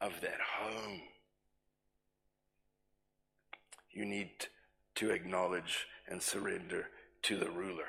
[0.00, 1.02] of that home,
[3.90, 4.30] you need
[4.96, 6.88] to acknowledge and surrender
[7.22, 7.88] to the ruler,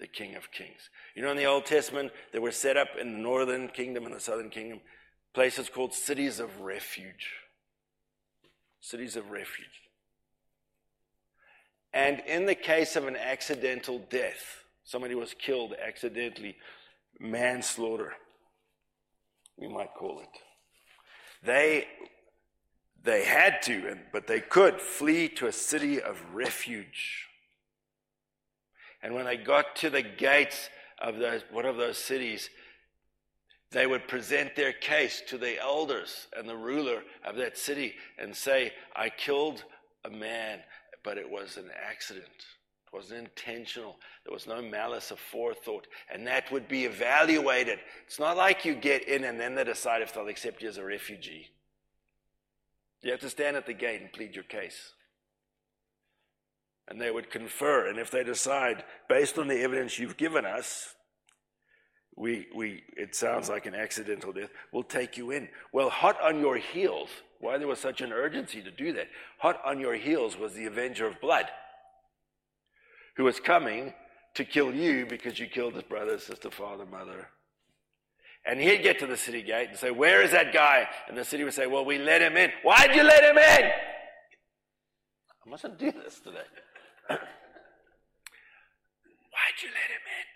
[0.00, 0.90] the King of Kings.
[1.14, 4.14] You know, in the Old Testament, there were set up in the northern kingdom and
[4.14, 4.80] the southern kingdom
[5.34, 7.34] places called cities of refuge.
[8.80, 9.68] Cities of refuge.
[11.92, 16.56] And in the case of an accidental death, somebody was killed accidentally,
[17.18, 18.14] manslaughter,
[19.56, 20.28] we might call it.
[21.44, 21.86] They,
[23.02, 27.29] they had to, but they could flee to a city of refuge.
[29.02, 30.68] And when they got to the gates
[31.00, 32.50] of those, one of those cities,
[33.72, 38.34] they would present their case to the elders and the ruler of that city and
[38.34, 39.64] say, I killed
[40.04, 40.60] a man,
[41.04, 42.26] but it was an accident.
[42.26, 43.96] It wasn't intentional.
[44.24, 45.86] There was no malice of forethought.
[46.12, 47.78] And that would be evaluated.
[48.06, 50.78] It's not like you get in and then they decide if they'll accept you as
[50.78, 51.46] a refugee.
[53.02, 54.92] You have to stand at the gate and plead your case.
[56.90, 57.88] And they would confer.
[57.88, 60.94] And if they decide, based on the evidence you've given us,
[62.16, 65.48] we, we, it sounds like an accidental death, we'll take you in.
[65.72, 69.08] Well, hot on your heels, why there was such an urgency to do that?
[69.38, 71.46] Hot on your heels was the avenger of blood
[73.16, 73.94] who was coming
[74.34, 77.28] to kill you because you killed his brother, sister, father, mother.
[78.44, 80.88] And he'd get to the city gate and say, Where is that guy?
[81.08, 82.50] And the city would say, Well, we let him in.
[82.62, 83.70] Why'd you let him in?
[85.46, 86.38] I mustn't do this today.
[87.18, 87.28] Why'd
[89.62, 90.26] you let him in?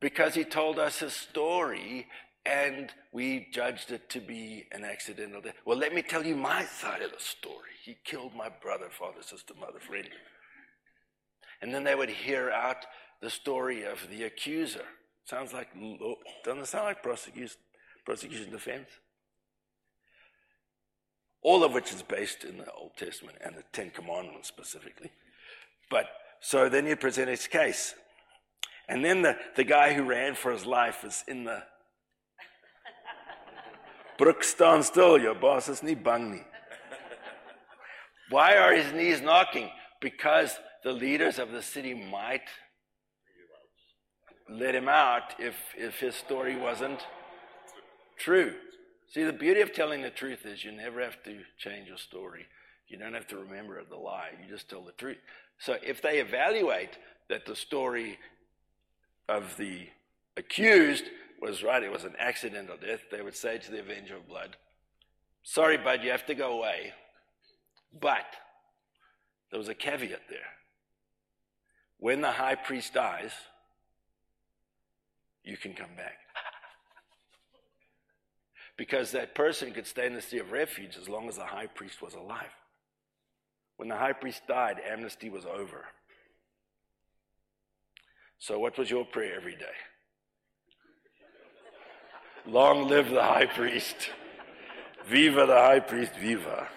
[0.00, 2.06] Because he told us his story
[2.44, 5.54] and we judged it to be an accidental death.
[5.64, 7.70] Well, let me tell you my side of the story.
[7.84, 10.08] He killed my brother, father, sister, mother, friend.
[11.60, 12.86] And then they would hear out
[13.20, 14.84] the story of the accuser.
[15.24, 17.56] Sounds like, oh, doesn't it sound like prosecution,
[18.04, 18.88] prosecution defense?
[21.46, 25.12] All of which is based in the Old Testament and the Ten Commandments specifically.
[25.88, 26.06] But
[26.40, 27.94] so then you present his case.
[28.88, 31.62] And then the, the guy who ran for his life is in the
[34.18, 36.44] Brook, stand still, your boss is nie bang nie.
[38.30, 39.70] Why are his knees knocking?
[40.00, 42.48] Because the leaders of the city might
[44.50, 46.98] let him out if, if his story wasn't
[48.18, 48.54] true.
[49.08, 52.46] See, the beauty of telling the truth is you never have to change your story.
[52.88, 54.30] You don't have to remember the lie.
[54.40, 55.18] You just tell the truth.
[55.58, 56.98] So if they evaluate
[57.28, 58.18] that the story
[59.28, 59.88] of the
[60.36, 61.04] accused
[61.40, 64.56] was right, it was an accidental death, they would say to the avenger of blood,
[65.42, 66.92] Sorry, bud, you have to go away.
[67.98, 68.26] But
[69.50, 70.38] there was a caveat there.
[71.98, 73.30] When the high priest dies,
[75.44, 76.18] you can come back.
[78.76, 81.66] Because that person could stay in the city of refuge as long as the high
[81.66, 82.52] priest was alive.
[83.76, 85.84] When the high priest died, amnesty was over.
[88.38, 89.64] So, what was your prayer every day?
[92.46, 94.10] Long live the high priest.
[95.08, 96.68] Viva the high priest, viva.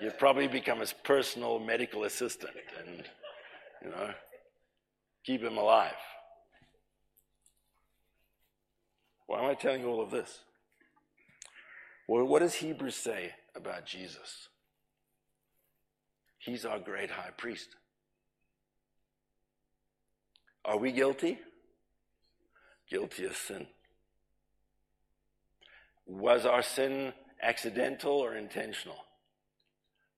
[0.00, 3.04] You'd probably become his personal medical assistant and,
[3.82, 4.10] you know,
[5.24, 5.92] keep him alive.
[9.28, 10.40] Why am I telling you all of this?
[12.08, 14.48] Well, what does Hebrews say about Jesus?
[16.38, 17.68] He's our great high priest.
[20.64, 21.38] Are we guilty?
[22.90, 23.66] Guilty of sin.
[26.06, 27.12] Was our sin
[27.42, 28.96] accidental or intentional?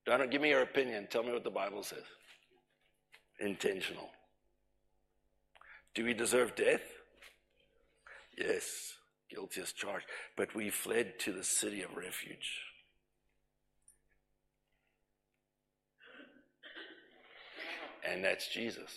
[0.07, 1.09] Don't give me your opinion.
[1.11, 2.05] Tell me what the Bible says.
[3.41, 4.11] Intentional.
[5.97, 6.83] Do we deserve death?
[8.39, 8.95] Yes,
[9.31, 10.07] guilty as charged.
[10.37, 12.61] But we fled to the city of refuge.
[18.09, 18.93] And that's Jesus.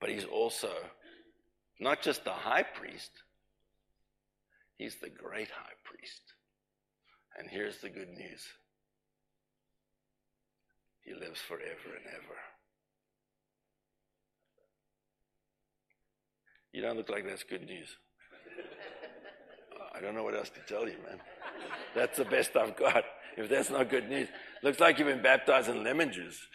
[0.00, 0.70] But he's also
[1.78, 3.10] not just the high priest,
[4.76, 6.22] He's the great high priest.
[7.38, 8.46] And here's the good news
[11.02, 12.38] He lives forever and ever.
[16.72, 17.96] You don't look like that's good news.
[19.96, 21.20] I don't know what else to tell you, man.
[21.94, 23.04] That's the best I've got.
[23.36, 24.28] If that's not good news,
[24.62, 26.46] looks like you've been baptized in lemon juice.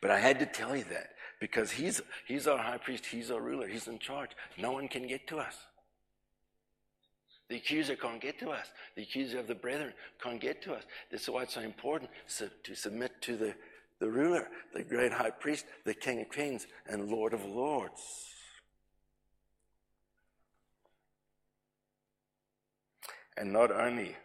[0.00, 1.10] But I had to tell you that
[1.40, 4.30] because he's, he's our high priest, he's our ruler, he's in charge.
[4.58, 5.56] No one can get to us.
[7.48, 8.66] The accuser can't get to us.
[8.94, 9.92] The accuser of the brethren
[10.22, 10.84] can't get to us.
[11.10, 12.10] This is why it's so important
[12.64, 13.54] to submit to the,
[13.98, 18.30] the ruler, the great high priest, the king of kings, and lord of lords.
[23.40, 24.16] And not only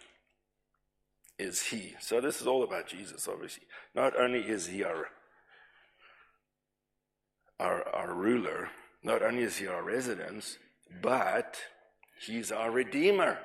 [1.39, 3.63] is he, so this is all about Jesus, obviously.
[3.95, 5.07] Not only is he our,
[7.57, 8.68] our, our ruler,
[9.03, 10.57] not only is he our residence,
[11.01, 11.57] but
[12.28, 13.38] he's our redeemer.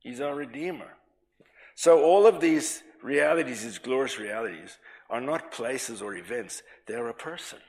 [0.00, 0.90] He's our redeemer.
[1.76, 4.78] So all of these realities, these glorious realities,
[5.08, 7.60] are not places or events, they're a person.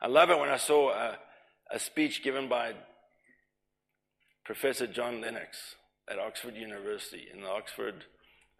[0.00, 1.18] I love it when I saw a,
[1.70, 2.72] a speech given by
[4.44, 5.76] Professor John Lennox
[6.10, 8.04] at Oxford University in the Oxford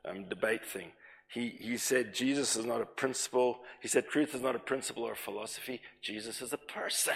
[0.09, 0.93] um, debate thing.
[1.33, 3.61] He, he said Jesus is not a principle.
[3.81, 5.81] He said truth is not a principle or a philosophy.
[6.03, 7.15] Jesus is a person,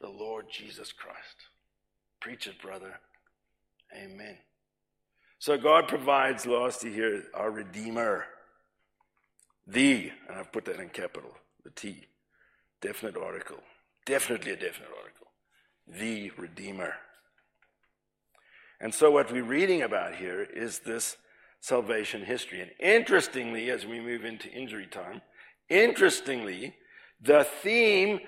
[0.00, 1.48] the Lord Jesus Christ.
[2.20, 3.00] Preach it, brother.
[3.96, 4.38] Amen.
[5.38, 8.26] So God provides, lastly here, our Redeemer.
[9.66, 11.30] The, and I've put that in capital,
[11.64, 12.06] the T,
[12.80, 13.58] definite article.
[14.06, 15.26] Definitely a definite article.
[15.88, 16.94] The Redeemer.
[18.80, 21.16] And so what we're reading about here is this
[21.60, 22.62] salvation history.
[22.62, 25.20] And interestingly, as we move into injury time,
[25.68, 26.74] interestingly,
[27.20, 28.20] the theme,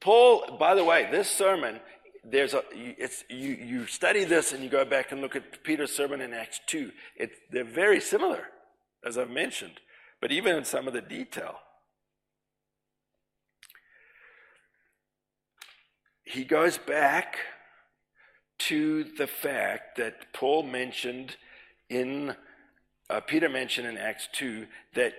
[0.00, 1.80] Paul, by the way, this sermon
[2.24, 5.94] there's a, it's, you, you study this and you go back and look at Peter's
[5.94, 6.92] sermon in Acts 2.
[7.16, 8.44] It, they're very similar,
[9.04, 9.80] as I've mentioned,
[10.20, 11.56] but even in some of the detail.
[16.24, 17.38] He goes back
[18.68, 21.36] to the fact that Paul mentioned
[21.88, 22.34] in,
[23.08, 25.14] uh, Peter mentioned in Acts 2 that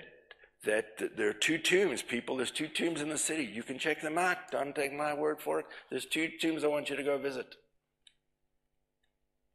[0.64, 2.38] that there are two tombs, people.
[2.38, 3.44] There's two tombs in the city.
[3.44, 4.38] You can check them out.
[4.52, 5.66] Don't take my word for it.
[5.90, 7.56] There's two tombs I want you to go visit.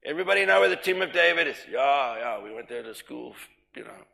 [0.04, 1.56] Everybody know where the tomb of David is?
[1.70, 2.42] Yeah, yeah.
[2.42, 3.34] We went there to school,
[3.76, 4.04] you know,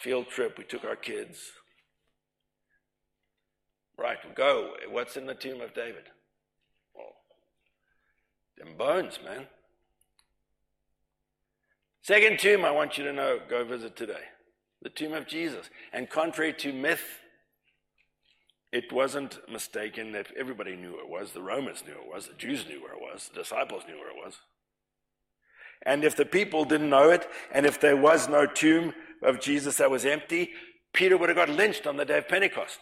[0.00, 0.58] field trip.
[0.58, 1.38] We took our kids.
[3.98, 4.74] Right, go.
[4.90, 6.04] What's in the tomb of David?
[8.58, 9.46] Them bones, man.
[12.02, 14.24] Second tomb I want you to know, go visit today
[14.82, 15.68] the tomb of Jesus.
[15.92, 17.02] And contrary to myth,
[18.72, 21.32] it wasn't mistaken that everybody knew where it was.
[21.32, 22.28] The Romans knew it was.
[22.28, 23.28] The Jews knew where it was.
[23.28, 24.36] The disciples knew where it was.
[25.82, 28.92] And if the people didn't know it, and if there was no tomb
[29.22, 30.50] of Jesus that was empty,
[30.92, 32.78] Peter would have got lynched on the day of Pentecost.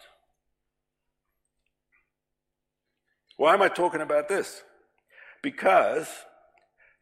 [3.36, 4.62] Why am I talking about this?
[5.46, 6.08] Because,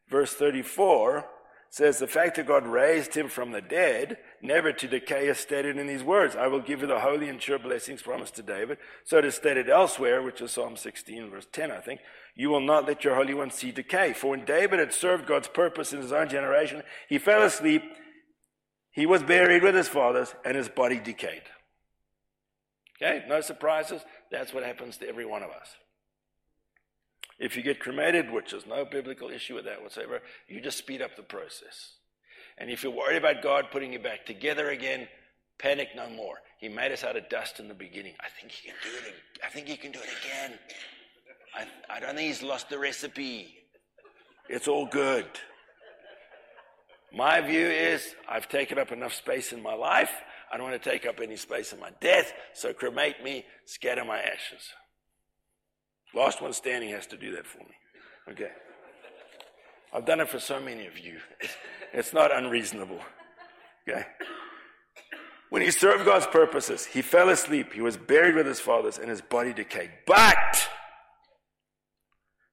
[0.07, 1.25] verse 34
[1.71, 5.79] says, The fact that God raised him from the dead never to decay is stated
[5.79, 8.77] in these words I will give you the holy and sure blessings promised to David.
[9.03, 12.01] So it is stated elsewhere, which is Psalm 16, verse 10, I think.
[12.35, 14.13] You will not let your Holy One see decay.
[14.13, 17.81] For when David had served God's purpose in his own generation, he fell asleep,
[18.91, 21.41] he was buried with his fathers, and his body decayed.
[23.01, 24.03] Okay, no surprises.
[24.29, 25.75] That's what happens to every one of us.
[27.39, 31.01] If you get cremated, which is no biblical issue with that whatsoever, you just speed
[31.01, 31.93] up the process.
[32.57, 35.07] And if you're worried about God putting you back together again,
[35.59, 36.35] panic no more.
[36.59, 38.13] He made us out of dust in the beginning.
[38.21, 39.15] I think he can do it.
[39.43, 40.57] I think he can do it again.
[41.53, 43.53] I, I don't think he's lost the recipe.
[44.47, 45.25] It's all good.
[47.13, 50.11] My view is I've taken up enough space in my life.
[50.51, 52.31] I don't want to take up any space in my death.
[52.53, 54.69] So cremate me, scatter my ashes.
[56.15, 57.75] Last one standing has to do that for me.
[58.31, 58.51] Okay.
[59.93, 61.17] I've done it for so many of you.
[61.93, 62.99] It's not unreasonable.
[63.87, 64.05] Okay?
[65.49, 67.73] When he served God's purposes, he fell asleep.
[67.73, 69.91] He was buried with his fathers, and his body decayed.
[70.07, 70.69] But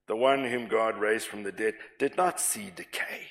[0.07, 3.27] the one whom God raised from the dead did not see decay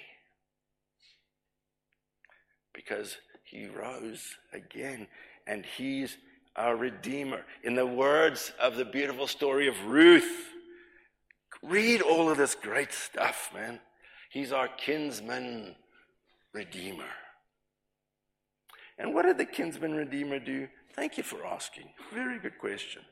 [2.74, 5.06] because he rose again,
[5.46, 6.16] and he's
[6.56, 7.42] our Redeemer.
[7.64, 10.48] In the words of the beautiful story of Ruth,
[11.62, 13.80] read all of this great stuff, man.
[14.30, 15.76] He's our kinsman
[16.52, 17.08] redeemer.
[18.98, 20.68] And what did the kinsman redeemer do?
[20.94, 21.88] Thank you for asking.
[22.12, 23.02] Very good question.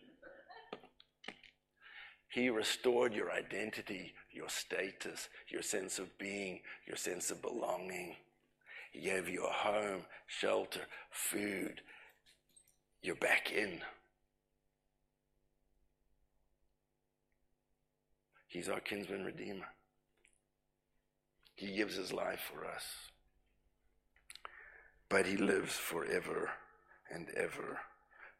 [2.29, 8.17] He restored your identity, your status, your sense of being, your sense of belonging.
[8.93, 11.81] He gave you a home, shelter, food,
[13.03, 13.81] you're back in.
[18.49, 19.67] He's our kinsman redeemer.
[21.55, 22.85] He gives his life for us.
[25.09, 26.51] But he lives forever
[27.13, 27.79] and ever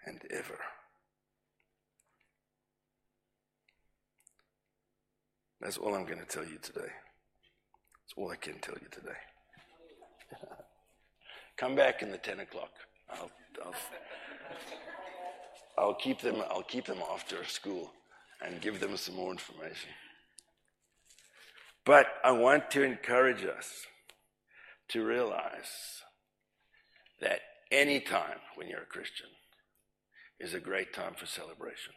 [0.07, 0.59] and ever.
[5.61, 6.81] That's all I'm going to tell you today.
[6.81, 9.19] That's all I can tell you today.
[11.57, 12.71] Come back in the 10 o'clock.
[13.11, 13.31] I'll,
[13.65, 13.75] I'll,
[15.79, 17.93] I'll keep them, I'll keep them after school
[18.45, 19.91] and give them some more information.
[21.85, 23.87] But I want to encourage us
[24.89, 26.03] to realize
[27.21, 27.41] that
[27.71, 29.29] any time when you're a Christian
[30.39, 31.93] is a great time for celebration.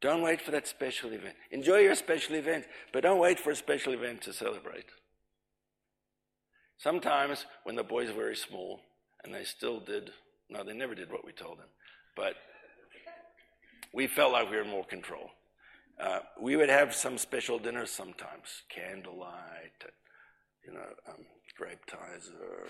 [0.00, 1.34] Don't wait for that special event.
[1.50, 4.86] Enjoy your special event, but don't wait for a special event to celebrate.
[6.78, 8.80] Sometimes when the boys were very small,
[9.24, 10.10] and they still did,
[10.48, 11.68] no, they never did what we told them,
[12.16, 12.34] but
[13.92, 15.30] we felt like we were more control.
[16.00, 19.84] Uh, we would have some special dinners sometimes, candlelight,
[20.66, 21.26] you know, um,
[21.60, 22.68] Grapetiser,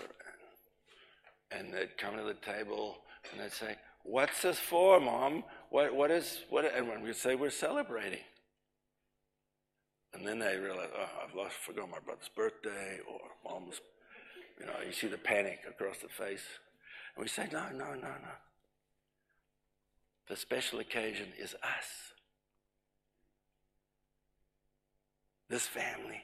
[1.51, 2.97] and, and they'd come to the table
[3.31, 5.45] and they'd say, "What's this for, Mom?
[5.69, 8.19] What, what is what?" And when we'd say, "We're celebrating,"
[10.13, 13.79] and then they realize, "Oh, I've lost, forgot my brother's birthday or Mom's."
[14.61, 16.45] You know, you see the panic across the face,
[17.15, 18.35] and we say, "No, no, no, no."
[20.27, 22.13] The special occasion is us.
[25.49, 26.21] This family.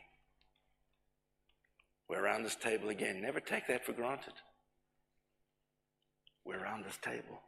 [2.08, 3.22] We're around this table again.
[3.22, 4.34] Never take that for granted.
[6.46, 7.42] We're around this table.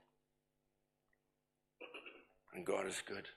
[2.53, 3.27] And God is good.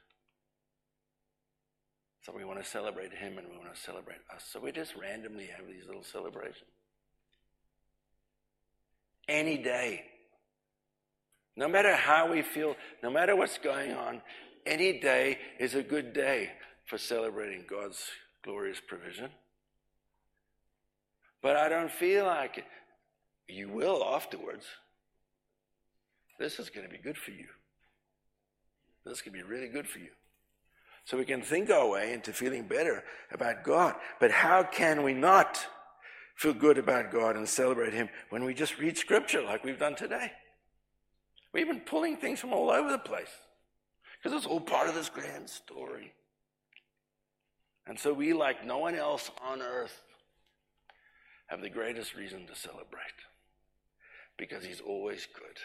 [2.23, 4.45] So we want to celebrate Him and we want to celebrate us.
[4.51, 6.72] So we just randomly have these little celebrations.
[9.29, 10.05] Any day.
[11.57, 14.23] No matter how we feel, no matter what's going on,
[14.65, 16.51] any day is a good day
[16.87, 18.05] for celebrating God's
[18.43, 19.31] glorious provision.
[21.43, 22.65] But I don't feel like it.
[23.49, 24.65] You will afterwards.
[26.39, 27.47] This is going to be good for you.
[29.05, 30.11] This can be really good for you.
[31.05, 33.03] So we can think our way into feeling better
[33.33, 33.95] about God.
[34.21, 35.67] But how can we not
[36.35, 39.95] feel good about God and celebrate Him when we just read Scripture like we've done
[39.95, 40.33] today?
[41.53, 43.29] We've been pulling things from all over the place
[44.23, 46.13] because it's all part of this grand story.
[47.87, 50.01] And so we, like no one else on earth,
[51.47, 53.03] have the greatest reason to celebrate
[54.39, 55.59] because He's always good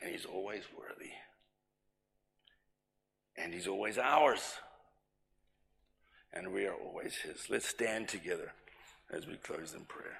[0.00, 1.12] and He's always worthy
[3.36, 4.54] and He's always ours
[6.32, 7.50] and we are always His.
[7.50, 8.52] Let's stand together
[9.12, 10.18] as we close in prayer.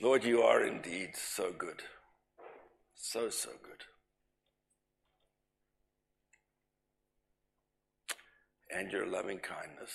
[0.00, 1.82] Lord, you are indeed so good.
[2.94, 3.84] So, so good.
[8.70, 9.92] And your loving kindness,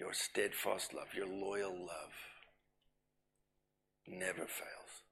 [0.00, 2.14] your steadfast love, your loyal love
[4.08, 5.02] never fails.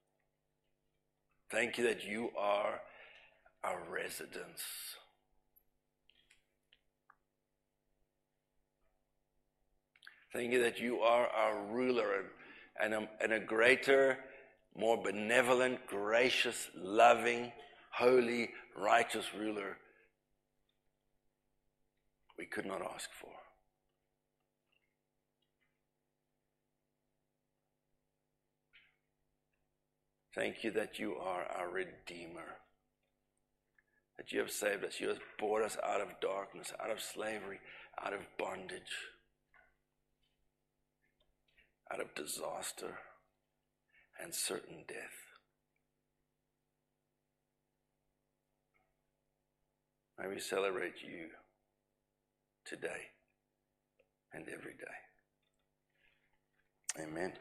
[1.50, 2.80] Thank you that you are
[3.62, 4.62] our residence.
[10.32, 12.24] Thank you that you are our ruler
[12.82, 14.18] and a, and a greater,
[14.74, 17.52] more benevolent, gracious, loving,
[17.90, 19.76] holy, righteous ruler
[22.38, 23.37] we could not ask for.
[30.38, 32.58] Thank you that you are our Redeemer,
[34.16, 37.58] that you have saved us, you have brought us out of darkness, out of slavery,
[38.04, 38.94] out of bondage
[41.92, 42.98] out of disaster
[44.22, 44.96] and certain death.
[50.18, 51.28] May we celebrate you
[52.66, 53.12] today
[54.32, 54.98] and every day.
[57.02, 57.32] Amen.